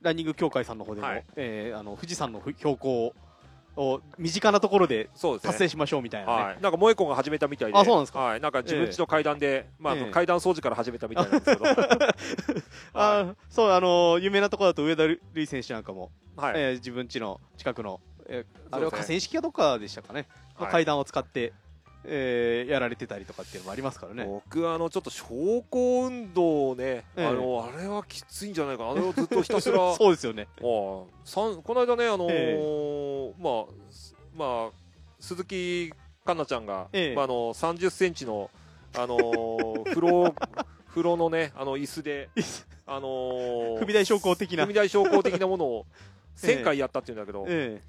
[0.02, 1.26] ランニング協会さんの方でも、はい。
[1.36, 3.14] えーあの富士山の標高
[3.76, 5.10] を身近なところで
[5.42, 8.20] 達成しましょうみたいなね、はい、なんか萌え子が始めたみたいで、あそうなんですか。
[8.20, 10.12] はい、なんか自分家の階段で、まああのええ。
[10.12, 11.66] 階段掃除から始めたみたいなんですけど、
[12.94, 20.72] あそうあの有名なところだと上田瑠衣選手なんかも、はい、えー自分家の近くの、えーあれは河川敷かどっかでしたかね、のはい。
[20.72, 21.54] 階段を使って、
[22.04, 24.26] えーやられてたりとかっていうのもありますからね。
[24.26, 25.26] 僕はあのちょっと昇
[25.70, 27.26] 降運動をね、ええ。
[27.26, 28.92] あのあれはきついんじゃないかな。
[28.92, 29.78] あれをずっとひたすら。
[29.96, 30.48] そうですよね。
[30.62, 34.72] ああさんこの間ね、あのーえまあ、すまあ、
[35.20, 35.90] 鈴木
[36.26, 37.16] 環奈ちゃんが、ええ。
[37.16, 38.50] まあ、あの30センチの、
[38.96, 40.34] あのー風呂
[40.90, 42.30] 風呂のね、あの椅子で、
[42.86, 44.64] あのー踏み台昇降的な。
[44.66, 45.86] 踏み台昇降的なものを
[46.44, 47.82] ええ1000回やったっていうんだけど、 え。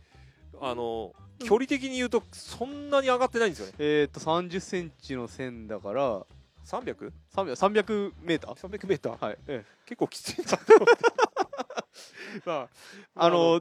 [0.61, 3.72] あのー距離的に言うと、そんなに上がってないんですよね。
[3.78, 6.26] ーえーと30センチの線だから。
[6.64, 8.87] 300?300 300, 300メーター。
[8.87, 9.24] メーター？
[9.26, 10.57] はい、え結構きついな。
[10.57, 11.05] と思って。
[12.46, 12.68] ま
[13.16, 13.61] あ、あの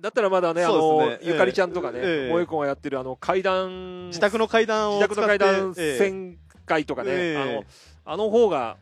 [0.00, 2.28] だったらまだね、あのゆかりちゃんとかね、ええ。
[2.28, 7.36] 萌え子がやってるあの階段、自宅の階段を自宅の階段使ってええ1000回とかね、ええ。
[7.36, 7.64] あの
[8.04, 8.76] あの方が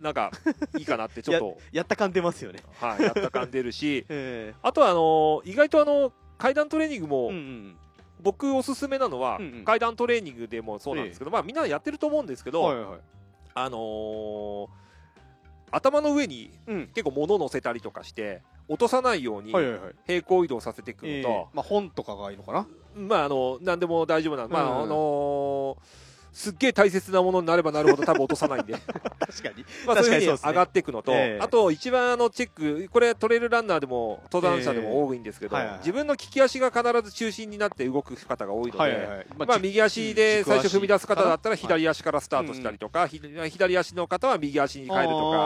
[0.00, 0.30] なんか
[0.76, 2.60] いいかなってちょっと、 やった感出ますよね。
[2.80, 4.54] はい、やった感出るし、 え。
[4.62, 7.30] あとはあの意外とあの階段トレーニングも、
[8.20, 12.96] 僕おすすめなのは、階段トレーニングでもそうなんですけど、まあみんなやってると思うんですけど。
[13.54, 14.68] あのー
[15.74, 16.86] 頭の上にうん。
[16.88, 19.52] 結構物を乗せたりとかして落とさないように。
[20.06, 22.66] 平行移動させていくのと、えーまあ本とかがいいのかな。
[22.94, 28.74] まああの何でも大丈夫な、まあうんあのーすっげえ大切なものになればなるほど多分落とさないんで
[29.18, 29.64] 確かに。
[29.86, 39.26] まあそういうふうに上がっていくのと、ええあと一番あのチェックこれトレイルランナーでも登山者でも多いんですけど、ええはいはい自分の利き足が必ず中心になって動く方が多いので、はいはいはい。
[39.36, 45.38] まあ、右足で最初踏み出す方だったら左足足からスタートしたりとか、ひ左足の方は右足に変えるとか、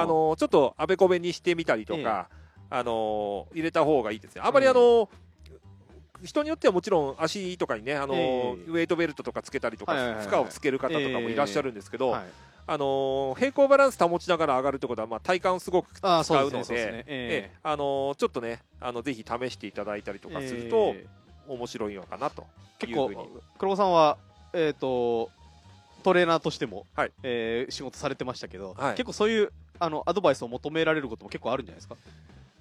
[0.00, 2.28] ああのちょっとあべこべにしてみたりとか、
[2.70, 4.42] あの入れた方がいいですね。
[4.44, 5.08] あまりあの、
[6.22, 8.52] 人によってはもちろん足とかにね、あのええ。
[8.68, 10.26] ウェイトベルトとかつけたりとか、はいはいはいはい。
[10.28, 12.22] 負荷をつける方とかもいらっしゃるんですけど、はい
[12.70, 16.06] あの平行バランス保ちながら上がるってことは、まあ、体幹をすごく使
[16.44, 21.06] ううのでちょっとね、あのぜひ試していただいたりとかすると、え
[21.48, 23.10] 面白いのかなとー結構。
[23.56, 24.18] 黒子さんは
[24.52, 25.30] えっと
[26.02, 27.12] トレーナーとしてもはい。
[27.22, 28.94] えー仕事されてましたけどはい。
[28.96, 31.96] 結構そういうあのアドバイスを求められることも結構あるんじゃないですか？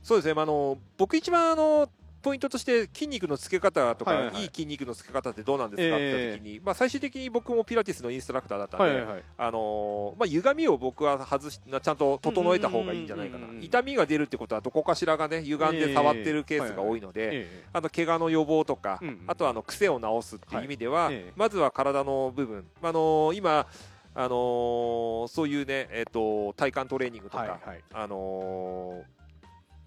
[0.01, 1.89] そうですね、まあ、あの僕一番あの
[2.27, 4.35] ポイントとして筋肉のつけ方とか、いはいはい。
[4.35, 9.23] はいい筋肉のつけ方ってどうなんですかって時に、まあ、最終的に僕もピラティスのインストラクターだったんで、はいはいはい。
[9.37, 13.37] あのーまあ、歪みを僕は外しちゃんと整えた方がいいんじゃないかな。
[13.37, 13.57] うんうんうん。
[13.59, 19.23] うん痛みが出るってことはどこかしらがね歪んで触ってるケースが多いので、えあの怪我の予防とか、うんうん。
[19.27, 21.15] あとはあの癖を治すっていう意味では、はい。
[21.15, 21.33] ええ。
[21.35, 23.67] まずは体の部分、あのー今、
[24.15, 27.83] あのーそういうね、えっと体幹トレーニングとか、はいはい。
[27.93, 29.16] あのー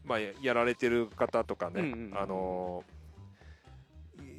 [0.05, 2.85] まあ、ややられてる方とかね、うんうんうんあの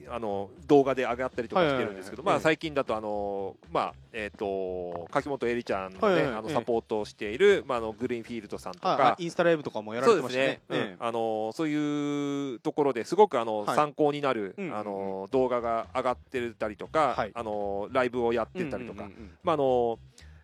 [0.09, 10.47] あの動画で上がったりとかしてるんですけど、まあ、最近だと、あのーまあえっと柿本絵里ちゃんの,、ねあのサポートをしている、まあ、あのグリーンフィールドさんとあかあインスタライブとかもやられてますしたね。
[10.47, 10.77] ね。、うん。
[10.77, 13.75] ええあのーそういうところですごくあの、はい。
[13.77, 17.31] 参考になる、あのー動画が上がってたりとか、はい。
[17.33, 19.07] あのーライブをやってたりとか、
[19.43, 19.97] まああの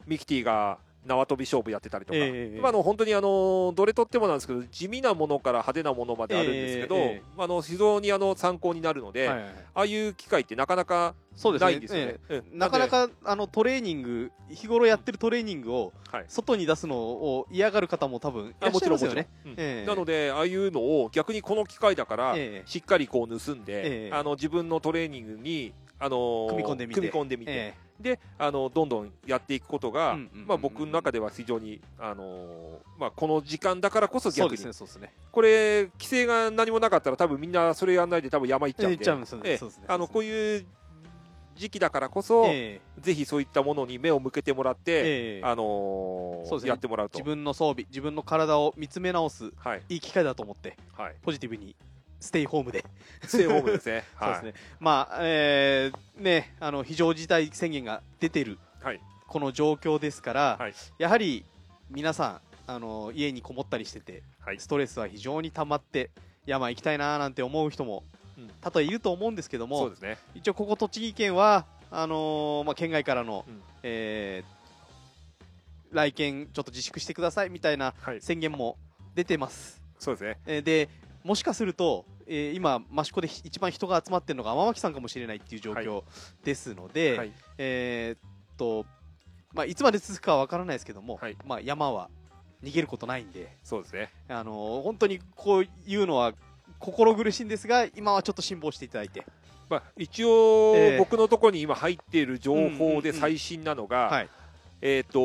[0.06, 0.78] ミキティが
[1.08, 7.24] 縄跳び勝負やってたりとか、ええまあ、あの本当にあのどれとってもなんですけど地味なものから派手なものまであるんですけど、ええええ。
[7.38, 9.54] あの非常にあの参考になるので、はいはいはい。
[9.74, 11.72] ああいう機会ってなかなかそうですね。
[11.72, 12.16] ないんですよね。
[12.30, 12.46] えうん。
[12.54, 16.26] えなかな、かあのトレーニング日頃やってるトレーニングをはい。
[16.28, 19.30] 外に出すのを嫌がる方も多分いらっしゃいますよね。
[19.46, 19.86] うんええ。
[19.88, 22.70] なので、ああいうのを逆にこの機会だから、ええ。
[22.70, 24.12] しっかりこう盗んで、ええ。
[24.14, 27.02] あの自分のトレーニングに、あのー組み込んでみて。
[27.02, 27.52] 組み込んでみて。
[27.52, 35.14] えであのどんどんやっていくことが、まあ、僕の中では非常に、あのーまあ、この時間だからこそ逆に、えそうですね、そうですね。
[35.32, 40.66] これ規制が何もなかったら多分みんなそれやんないで多分山行っちゃうんであのこういう
[41.58, 43.02] 時期だからこそ、ええ。
[43.02, 45.04] ぜひそういったものに目を向けてもらって、え
[45.40, 45.42] え。
[45.44, 46.70] あのーね。
[46.70, 47.18] やってもらうと。
[47.18, 49.82] 自分の装備、自分の体を見つめ直すはい。
[49.90, 51.16] いい機会だと思って、はい。
[51.24, 51.76] ポジティブに
[52.20, 52.84] ステイホームで。
[53.26, 54.04] ステイホームですね。
[54.20, 54.54] そうですね。
[54.80, 59.02] まあ、えーね、あの、非常事態宣言が出てる、はい。
[59.28, 60.74] この状況ですから、はい。
[60.98, 61.46] やはり
[61.90, 62.42] 皆さん、
[62.72, 64.60] あの、家にこもったりしてて、はい。
[64.60, 66.10] ストレスは非常に溜まって、
[66.46, 68.04] 山行きたいなーなんて思う人も
[68.38, 68.50] うん。
[68.62, 70.18] 多々いると思うんですけどもそうで、すね。
[70.34, 73.62] 一応ここ栃木県は、あのーまあ、県外からの、うん。
[73.84, 74.58] えー
[75.90, 78.22] 来県ちょっと自粛してくださいみたいなはい。
[78.22, 78.78] 宣言も
[79.16, 79.82] 出てます。
[80.00, 80.38] そうですね。
[80.46, 80.90] えーで
[81.28, 86.04] もしかすると、えー今、益子で一番人が集まってるのが天巻さんかもしれないっていう状況
[86.46, 87.34] ですので、はい。
[87.58, 88.86] えーっと
[89.54, 91.38] まあ、いつまで続くかは分からないですけども、はい。
[91.46, 92.10] まあ、山は
[92.64, 94.14] 逃げることないんで、そうですね。
[94.30, 96.34] あのー本当にこういうのは
[96.80, 99.26] 心苦しいんですが今はちょっと辛抱していただいて、
[99.70, 104.30] まあ、一応、ええ僕のところに今入っている情報で最新なのが、はい
[104.82, 105.20] えっ、と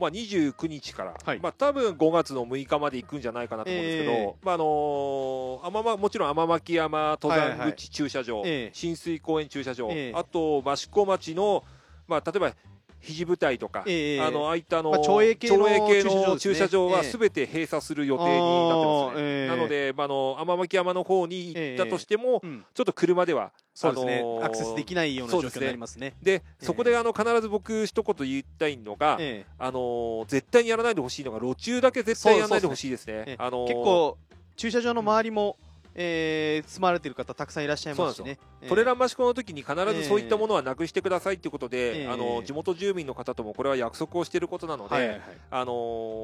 [0.00, 1.40] まあ、29日から、はい。
[1.40, 4.34] まあ、多分5月の6日まで行くんじゃないかなと思うんですけど、ええ。
[4.42, 7.72] まああのー天間もちろん天巻山登山はいはい。
[7.74, 8.74] 口駐車場、ええ。
[8.74, 10.12] 浸水公園駐車場、ええ。
[10.14, 11.62] あと益子町の、
[12.08, 12.52] まあ、例えば
[13.02, 15.66] 肘舞台とか、ええあのああいったあの、まあ町営系の
[16.38, 19.22] 駐駐車車場は場ですべて閉鎖する予定になってますね。
[19.22, 19.48] ええ。
[19.48, 26.14] なので、まあ、あの天巻山の方に行ったとしても、うんちょっと車ではそうですね、あのーアクセスできないような状況になりますね。
[26.22, 26.64] で、ええ。
[26.64, 33.12] そこであの必ず僕一言言いたいのが、えあのー絶対にやらないでほしいのが路中だけ絶対やらないでほしいですね。
[33.14, 34.16] ええあのー結構
[34.56, 35.56] 駐車場の周りも、
[35.94, 38.38] えー住まれてる方たくさんいらっしゃいますしね。
[38.60, 38.68] えー。
[38.68, 45.22] トレラン益子の時に必ずそういったものはなくしてくださいということで、ええあのー地元住民の方ともこれは約束をしていることなので、はいはいはい。
[45.50, 45.72] あの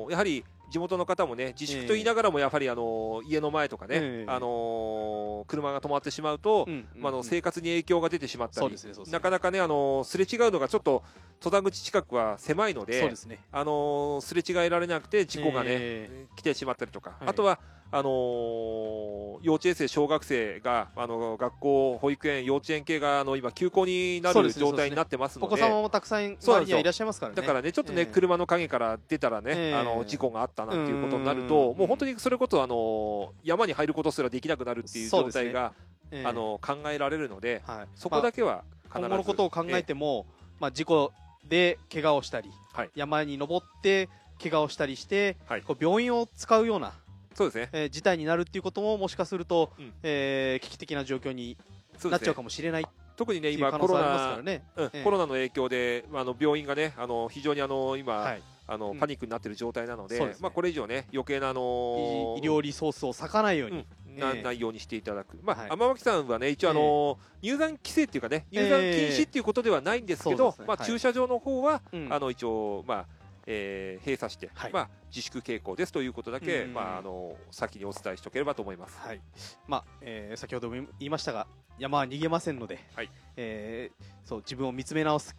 [0.09, 4.31] ーやはり地元の方もね自粛と言いながらもやはりあのー家の前とかね、ええ。
[4.31, 8.77] あのー車が止まってしまうと、うんまあ、あのうん生活に影響が出てしまったり。
[9.11, 11.03] なかなかね、あのーすれ違うのがちょっと
[11.43, 13.39] 登山口近くは狭いのでですね。
[13.53, 17.29] あのーすれ違えられなくて事故がね、え来てしまったりとか、はい。
[17.29, 17.59] あとは
[17.91, 27.37] あのー幼稚園生、小学生が、あの学校、保育園、幼稚園系があの今、休校になる状態になってますので、お子様もたくさんいらっしゃいますからね。
[27.37, 28.07] だからね、ちょっとね、ええ。
[28.07, 29.75] 車の陰から出たらね、ええ。
[29.75, 35.73] あの事故があったなっていうことになるうんと、もう本当にそれこそ、あの山に入ることすらできなくなるっていう状態が、
[36.11, 36.27] ええ。
[36.27, 40.27] あの考えられるので、はい、そこだけは必ず、今後のことを考えても、
[40.59, 41.13] まあ、事故
[41.47, 42.91] で怪我をしたり、はい。
[42.95, 44.09] 山に登って
[44.43, 45.63] 怪我をしたりして、はい。
[45.63, 46.93] こう病院を使うような、
[47.35, 49.93] そうですね、えー事態になるっていうことももしかすると、うん。
[50.03, 51.57] えー危機的な状況に
[52.05, 54.63] なっちゃうかもしれないって特にね、いう今、コロナらね。
[54.77, 54.87] うん。
[54.87, 55.05] ええ。
[55.05, 58.99] コロナの影響で、あの病院がね、あの非常にあの今、はい、あのうん。
[58.99, 60.37] パニックになっている状態なので、ですね。
[60.41, 63.87] まあ、これ以上ね、余計なあの医医療リソースを割かないように、うん
[64.19, 64.43] なええ。
[64.43, 65.71] ないようにしていただく、まあはい。
[65.71, 70.67] 天巻さんはね、一応あの、入山規制っていうかね、入山禁止っていうことではないんですけど、まあ、そうですね。
[70.67, 70.87] はい。
[70.87, 72.13] 駐車場の方は、うん。
[72.13, 73.07] あの一応、まあ
[73.47, 74.73] えー閉鎖して、はい。
[74.73, 76.75] まあ、自粛傾向ですということだけ、うん。
[76.75, 78.99] まあ、あの先にお伝えしておければと思います。
[78.99, 79.21] はい。
[79.67, 81.47] まあえー先ほども言いましたが
[81.79, 83.11] 山は逃げませんので、はい。
[83.37, 85.35] えーそう自分を見つめ直す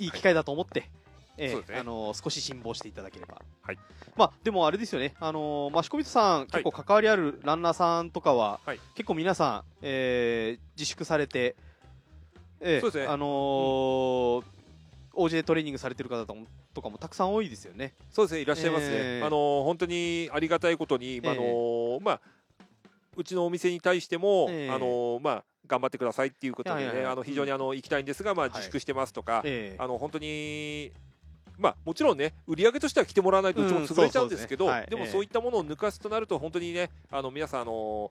[0.00, 0.90] いい機会だと思って、
[1.38, 1.78] えーね。
[1.78, 3.78] あのー少し辛抱していただければ、はい。
[4.16, 8.80] まあ、でもあれですよね、あのー、益子人さん、結構関わりあるランナーさんとかは、はい。
[8.94, 11.56] 結構皆さん、えー自粛されて、
[12.60, 13.06] えーそうですね。
[13.06, 14.44] あのー
[15.14, 17.94] OJ トレーニングされてる方ともとかもたくさん多いですよね。
[18.10, 18.94] そうですね、いらっしゃいますね。
[18.94, 22.20] えーあの本当にありがたいことに、まああのまあ
[23.16, 30.92] うちのお店に対しても、えーあのまあ頑張ってくださいっていうことであの非常にあの行きたいんですが、まあい自粛してますとか、えーあの本当に。
[31.58, 38.10] まあ、もちろんね、売り上げとしては来てもらわないとうちもうん潰れちゃうんですけど、でもそういったものを抜かすとなると、本当にね、あの皆さん、あの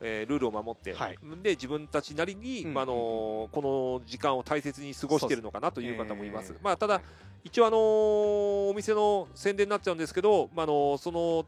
[0.00, 1.18] えールールを守って、はい。
[1.42, 6.52] で自分たちなりに、うんまああのこの時間を大切に過ごしているのかなという方もいます。
[6.52, 7.00] えーまあ、ただ、
[7.44, 11.46] 一応、あのお店の宣伝になっちゃうんですけど、まあ、あのその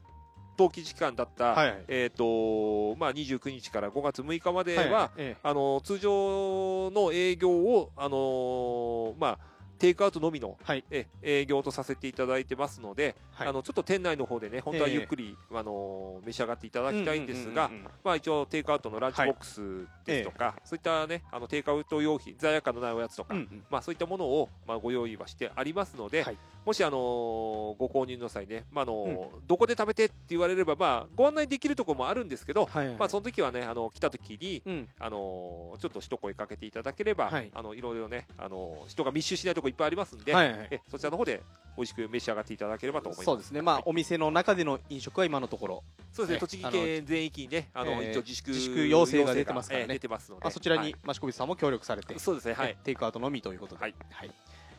[0.58, 1.84] 登記時間だった、はいはい。
[1.88, 5.10] えーとまあ、29日から5月6日までは、はいはい。
[5.18, 10.84] えあの通常の営業を、あのまあ、テイクアウトのみの、はい。
[10.90, 13.48] え営業とさせていただいてますので、はい。
[13.48, 14.94] あのちょっと店内の方でね本当はええ。
[14.94, 23.64] ゆっくり、あの召し上がっていただきたいんですが、うんうんうんうんまあ、一応テイクアウトのランチボックスですとか、そういったねあのテイクアウト用品罪悪感のないおやつとか、うんうん。
[23.70, 26.36] まあ、そういったものを、まあ、ご用意はしてありますので、はい。
[26.66, 32.96] もし、あのご購入の際ね、まああのどこで食べてって言われれば、まあ、ご案内できるところもあるんですけど、はいはい。
[32.96, 34.88] まあ、その時はねあの来た時に、うん。
[34.98, 37.50] あのちょっと一声かけていただければ、はい。
[37.54, 40.68] あのいろいろね、あの人が密集しないところいっぱいありますんで、はいはい。
[40.70, 41.42] えそちらの方で
[41.76, 43.24] 美味しく召し上がっていただければと思います。
[43.24, 43.62] そうですね。
[43.62, 43.84] まあはい。
[43.86, 45.84] お店の中での飲食は今のところ。
[46.12, 49.84] そうですね、え栃木県全域にね、あの、えー一応自粛自粛要請が出てますからね。
[49.84, 50.94] えー出てますので、まあそちらにはい。
[51.08, 52.70] 益子口さんも協力されてそうですね、はい。
[52.70, 52.76] え。
[52.84, 53.94] テイクアウトのみということで、はい。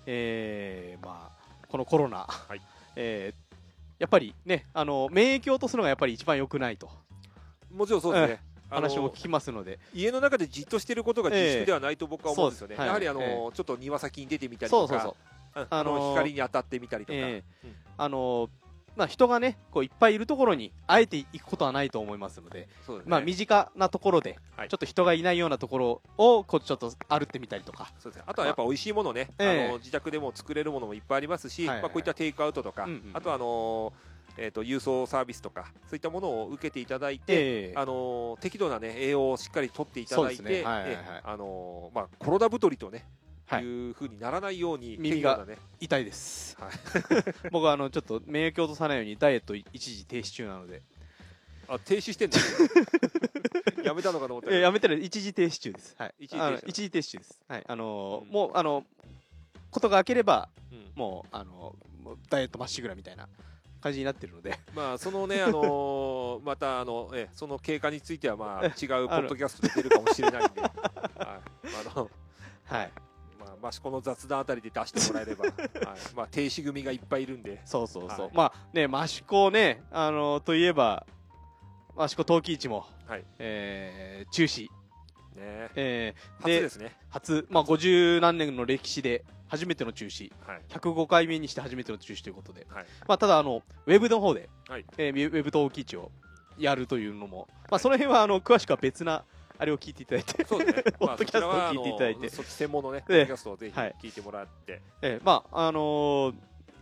[0.06, 2.60] えーまあ、このコロナ、い。
[2.96, 3.50] えー
[4.00, 6.90] やっぱりねあの免疫を落とすのがやっぱり一番良くないと。
[7.70, 8.40] もちろんそうですね。
[8.70, 12.76] 話も聞きますので、家の中でじっとしてることが自粛ではないと僕は思うんですよね。
[12.78, 15.15] やはりあの、はいちょっと庭先に出てみたりとか、
[15.70, 17.20] あの光に当たってみたりとか、
[17.97, 18.49] あの
[18.95, 22.67] まあ、人がねこういっぱいいるところにあえて行くことはないと思いますので、ね。
[23.05, 24.70] まあ、身近なところで、はい。
[24.70, 28.24] ちょっと人がいないようなところをこうちょっと歩ってみたりとか、そうですね。
[28.28, 29.65] あとはやっぱ美味しいものね、ええ。
[29.67, 31.76] あの自宅でも作れるものもいっぱいありますし、はい。
[31.76, 33.11] はいまあこういったテイクアウトとか、うんうん。
[33.13, 34.09] あとはあのー
[34.40, 43.06] えっ、と郵送サービスとかそういったものを受けていただいて、えーあのー適度なね栄養をしっかりとっていただいて、コロナ太りとね、
[43.50, 43.64] はい。
[43.64, 45.46] いう風にならないように耳が
[45.80, 46.72] 痛いです、はい。
[47.52, 50.84] 僕はあのちょっと免疫を落とさないようにダイエット一時停止中なので、
[51.68, 52.38] あ停止してんの？
[53.84, 57.64] やめたのかと思ったやめてない一時停止中です、はい、一時停止中です、はい。
[57.68, 58.32] あのーうん。
[58.32, 58.86] もうあの
[59.72, 60.92] ことが明ければうん。
[60.96, 63.28] もうあのもうダイエットまっしぐらみたいな
[63.82, 64.57] 感じになってるので。
[64.75, 68.71] まあそのね あのーまたあのえその経過についてはまあ違う
[69.07, 70.71] ポッドキャストで出るかもしれないんで、はい、
[71.19, 71.41] あ
[71.95, 72.09] の
[72.65, 72.91] はい。
[73.39, 75.53] まあマシコの雑談あたりで出してもらえれば、はい、
[76.15, 78.32] まあ停止組がいっぱいいるんで、そうそうそう、はい。
[78.34, 81.05] まあね益子ねあのといえば
[81.99, 83.25] 益子陶器市も、はい。
[83.39, 84.69] えー中止、ね、
[85.75, 86.95] えー初ですね。
[87.09, 90.32] 初、まあ、50何年の歴史で初めての中止。
[90.47, 90.62] はい。
[90.70, 92.86] 105回目にして初めての中止ということで、はい。
[93.08, 94.86] まあ、ただあのウェブの方で、はい。
[94.97, 96.12] えーウェブ陶器市を
[96.58, 99.24] やるというのも、まあ、その辺はあの詳しくは別な
[99.58, 100.45] あれを聞いていただいて。
[100.47, 100.84] そうですね。
[101.00, 102.20] ポッドキャストを聞いていただいて。
[102.22, 103.06] まあそっち専門のね、ええ。
[103.08, 103.95] ポッドキャストをぜひはい。
[104.02, 106.36] 聞いてもらって、えーまああのー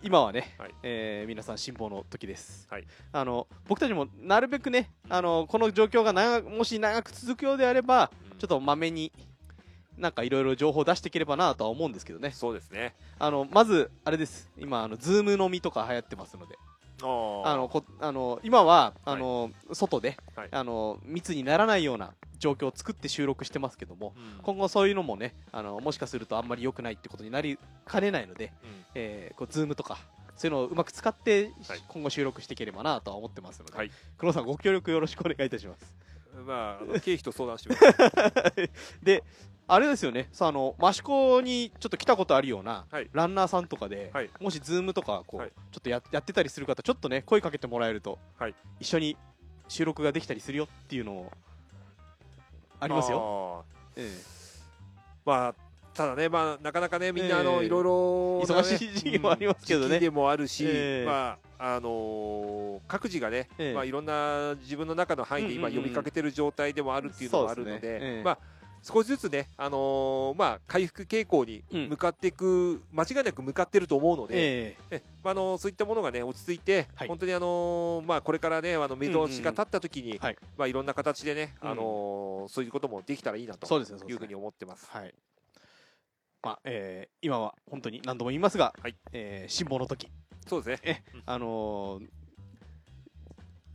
[0.03, 0.75] 今はね、はい。
[0.83, 2.85] えー皆さん辛抱の時です、はい。
[3.11, 8.37] あの僕たちもなるべくね、あのこの状況が長もし長く続くようであればうん。
[8.37, 9.11] ちょっとまめに
[9.97, 12.31] なんかいろいろ情報を出していければなとは思うんですけどね。
[12.31, 12.95] そうですね。
[13.19, 14.49] あのまずあれです。
[14.57, 16.57] 今あの Zoom 飲みとか流行ってますので
[17.01, 20.47] ああのこあの今はあの、外で、はい。
[20.51, 24.43] あの密にならないような状況を作って収録してますけどもうん。
[24.43, 28.69] 今後そういうのもねあのもしかするとあんまり良くないってことになりかねないので、うん。
[28.95, 29.97] えー、こう Zoom とか
[30.35, 31.83] そういうのをうまく使って、はい。
[31.87, 33.91] 今後収録していければなとは思ってますので、はい。
[34.19, 35.95] 黒さんご協力よろしくお願いいたします。
[36.45, 37.75] まあ、あの経費と相談してま
[38.51, 38.69] す。
[39.01, 39.23] で
[39.69, 40.29] あれですよね。
[40.31, 43.09] さああの益子にちょっと来たことあるような、はい。
[43.11, 44.29] ランナーさんとかで、はい。
[44.39, 45.49] もしズームとかこう、はい。
[45.49, 48.55] ちょっとややってたりする方ちょっとね声かけてもらえると、はい。
[48.79, 49.17] 一緒に
[49.67, 51.31] 収録ができたりするよっていうのを
[52.79, 54.01] あありますよ、ー。
[54.03, 54.11] え
[55.25, 55.55] まあ、
[55.93, 59.85] ただね、まあ、なかなかね、みんな、あえの、えいろいろなね、忙しい時期もありますけどね。
[59.85, 61.05] うん時期でもあるし、ええ。
[61.05, 63.73] まあ、あのー各自がね、ええ。
[63.73, 65.83] まあ、いろんな自分の中の範囲で今うんうんうん。
[65.85, 67.97] 呼びかけてる状態でもあるっていうのもあるのそうですね。
[67.97, 68.23] えで、え。
[68.23, 68.37] まあ、
[68.87, 71.89] 少しずつね、あのーまあ、回復傾向にうん。
[71.89, 75.03] 向かっていく、間違いなく向かってると思うので、ええ。
[75.23, 77.07] まあ、あのそういったものがね落ち着いて、はい。
[77.07, 80.37] 本当にあのまあこれからねあの目通しが立った時に、はい。
[80.57, 83.81] まあいろんな形でね、うんあのそういうこともできたらいいなとい
[84.13, 84.87] うふうに思ってます。
[84.89, 85.13] はい。
[86.41, 88.95] まあえー今は本当に何度も言いますが、はい。
[89.11, 90.07] えー辛抱の時。
[90.47, 91.03] そうですね。
[91.25, 92.07] あのー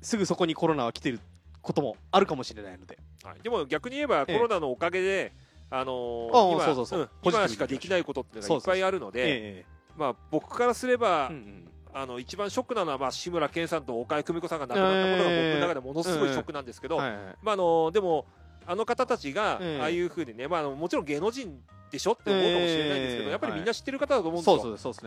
[0.00, 1.20] すぐそこにコロナは来てる
[1.60, 4.36] こともあるかもしれないので、はい、でも逆に言えばええ。
[4.36, 5.32] コロナのおかげで、
[5.70, 9.64] あのああ今しかできないことっていうのがいっぱいあるので、え
[9.96, 11.68] まあ僕からすれば、えうんうん。
[11.94, 18.26] あの一番ショックなのはまあ志村けんさんと岡井久美子さんが亡くなったことが僕の中でものすごいショックなんですけど、まああのでも
[18.66, 19.80] あの方たちがええ。
[19.80, 21.60] ああいうふうにね、まあもちろん芸能人
[21.90, 23.30] でしょって思うかもしれないんですけど、ええ。
[23.30, 24.98] やっぱりみんな知ってる方だと思うんですよ。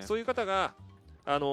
[0.00, 0.74] そういう方が、
[1.30, 1.48] あのー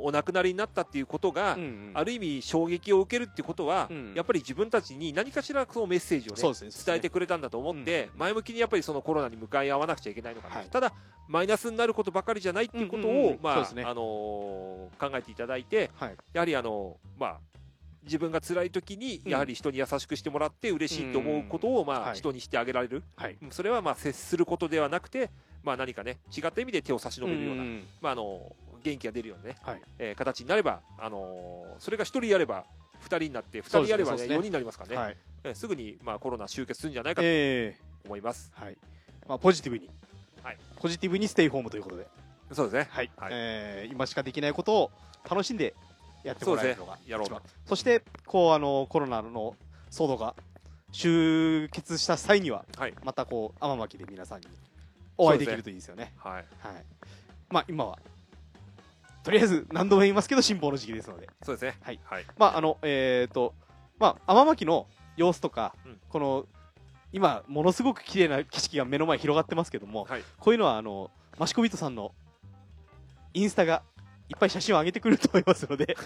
[0.00, 1.90] お亡くなりになったっていうことが、うんうん。
[1.94, 6.70] ある意味衝撃を受けるってことは、うんやっぱり自分たちに何かしらそのメッセージを、ねそうですね。
[6.86, 10.92] 伝えてくれたんだと思って、前向きにやっぱりそのコロナに向かい合わなくちゃいけないのかな、はいただ
[11.28, 13.38] マイナスになることばかりじゃないっていうことを、うんうんうん。
[13.42, 13.60] まああ
[13.94, 16.16] のー考えていただいてはい。
[16.32, 17.38] やはりあのまあ
[18.04, 19.30] 自分が辛い時にうん。
[19.32, 22.16] やはり人に優しくしてもらって嬉しいと思うことを、まあはい。
[22.16, 23.36] 人にしてあげられる、はい。
[23.50, 25.30] それはまあ接することではなくて、
[25.62, 29.82] まあ、何かね違った意味で手を差し伸べるような、んまあ、あの元気が出るようなね、はい。
[29.98, 32.64] えー形になれば、あのーそれが1人やれば
[33.02, 35.16] 2人になって2人やれば、ねね4人になりますからね、はい。
[35.44, 37.26] えーすぐに、まあ、コロナ終結するんじゃないかと。
[37.26, 38.52] え思います。
[38.56, 38.76] ーはい。
[39.28, 39.90] まあ、ポジティブに、
[40.42, 40.58] はい。
[40.76, 42.06] ポジティブにステイホームということで、
[42.52, 42.88] そうですね。
[42.90, 43.10] はい。
[43.16, 43.30] はい。
[43.32, 44.90] えー今しかできないことを
[45.28, 45.74] 楽しんで
[46.28, 46.98] やってもらえるのが。
[47.04, 47.42] 一番。
[47.66, 49.56] そしてこうあのコロナの
[49.90, 50.34] 騒動が
[50.92, 52.94] 終結した際にははい。
[53.02, 54.46] またこう天巻で皆さんに
[55.16, 56.12] お会いできるといいですよね。
[56.18, 56.44] はいはい。
[57.50, 57.98] まあ今は
[59.24, 61.28] とりあえず何度も言いますけど辛抱の時期ですので。
[61.42, 61.76] そうですね。
[61.82, 62.00] はい。
[62.04, 62.24] はい。
[62.38, 63.54] まああのえっ、と
[63.98, 65.98] まあ天巻の様子とか、うん。
[66.08, 66.46] この
[67.12, 70.22] 今ものすごく綺麗な景色が目の前に広がってますけども、はい。
[70.38, 72.12] こういうのはあのマシコビットさんの
[73.34, 73.82] インスタが
[74.28, 75.96] いっぱい写真を上げてくると思いますので、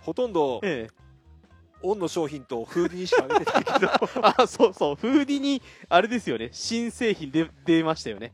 [0.00, 0.94] ほとんどええ、
[1.82, 3.90] オンの商品とフーディーにしか上げてないけど。
[4.42, 4.96] あそうそう。
[4.96, 6.48] フーディにあれですよね。
[6.52, 8.32] 新製品で出ましたよね。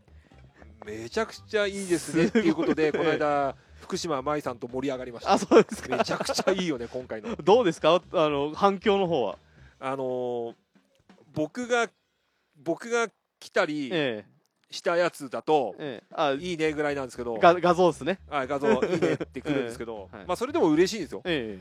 [0.86, 2.26] めちゃくちゃいいですね。
[2.26, 5.32] っていうことでええこの間福島舞さんと盛り上がりました。
[5.32, 5.96] あそうですか。
[5.96, 7.36] めちゃくちゃいいよね今回の。
[7.36, 8.02] どうですか？
[8.12, 9.38] あの反響の方は。
[9.80, 10.54] あのー
[11.34, 11.90] 僕が
[12.62, 13.08] 僕が
[13.40, 14.24] 来たりえ
[14.74, 16.06] したやつだとええ。
[16.10, 17.34] えあいいねぐらいなんですけど。
[17.38, 18.18] が画像ですね。
[18.28, 20.08] はい画像いいねってくるんですけど。
[20.14, 20.18] ええ。
[20.18, 21.22] はいまあそれでも嬉しいんですよ。
[21.24, 21.58] え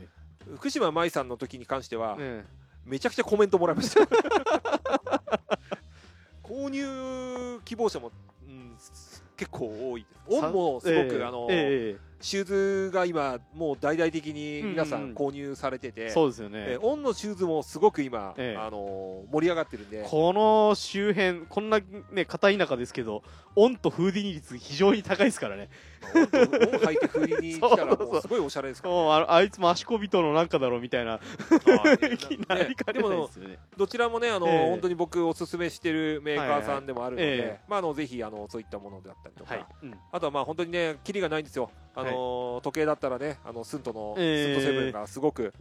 [0.55, 2.64] 福島舞さんの時に関してはええ。
[2.86, 4.01] めちゃくちゃコメントもらいました。
[6.43, 8.11] 購入希望者も、
[8.45, 8.76] うん、
[9.38, 10.36] 結構多いです。
[10.36, 11.24] オンもすごく、ええ。
[11.24, 15.07] あのえシューズが今もう大々的に皆さうんうん。
[15.09, 18.57] うんん購入されてて、えそうですよね、えオンのシューズもすごく今、ええ。
[18.57, 20.05] あの盛り上がってるんで。
[20.09, 21.80] この周辺こんな
[22.11, 23.24] ね片田舎ですけど
[23.55, 25.69] オンとフーディニ率非常に高いですからね。
[26.15, 28.21] オンとオン履いて振りに来たら そうそうもう。
[28.21, 31.11] すごいおしゃれですから、もうああいつも足こびとのなんかだろうみたいな。
[31.11, 33.59] はい気になりかねないでもですよね。
[33.76, 34.69] どちらもねあの、ええ。
[34.69, 37.47] 本当に僕おすすめしてるメーカーさんでもあるので、はいはい。
[37.49, 39.93] えまああのぜひあのそういったものだったりとか、はい、うん。
[40.11, 45.53] あとはまあ本当にねキリがないんですよあの、時計だったらねあのスントの、ええスントセブンがすごく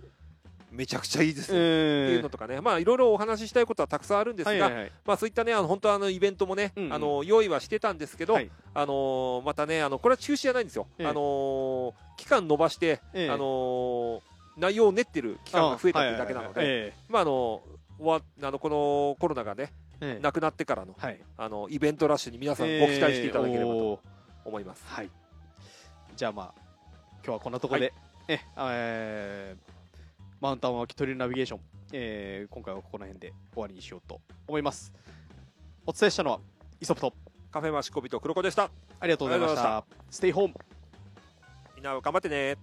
[0.72, 2.60] めちゃくちゃいいですよ、ってえいうのとかね。
[2.60, 4.92] まあいろいろお話ししたいことはたくさんあるんですが、はいはいはい。
[5.04, 6.92] まあそういったねあの本当はあのイベントもね、うんうん。
[6.94, 8.50] あの用意はしてたんですけど、はい。
[8.72, 11.06] あのーまたねあのこれは中止じゃないんですよ、ええ。
[11.06, 13.30] あのー期間延ばして、ええ。
[13.30, 14.20] あのー
[14.56, 20.16] 内容を練ってる期間が増えたっていうだけなので、このコロナがねええ。
[20.18, 21.20] えなくなってからのはい。
[21.36, 24.00] あのイベントラッシュに皆さんご期待していただければと
[24.44, 24.82] 思います。
[24.86, 25.10] はい
[26.16, 26.54] じゃあまあ
[27.24, 27.92] 今日はこんなところで、
[28.28, 29.72] ええー
[30.40, 31.60] マウンタン脇トリルナビゲーション、
[31.92, 34.92] えー今回はここら辺で終わりにしようと思います。
[35.86, 36.40] お伝えしたのは
[36.80, 37.14] イソプト
[37.50, 38.70] カフェマシコビと黒子でした。
[38.98, 39.84] ありがとうございました。
[40.10, 40.54] ステイホーム
[41.76, 42.56] みんな頑張ってね。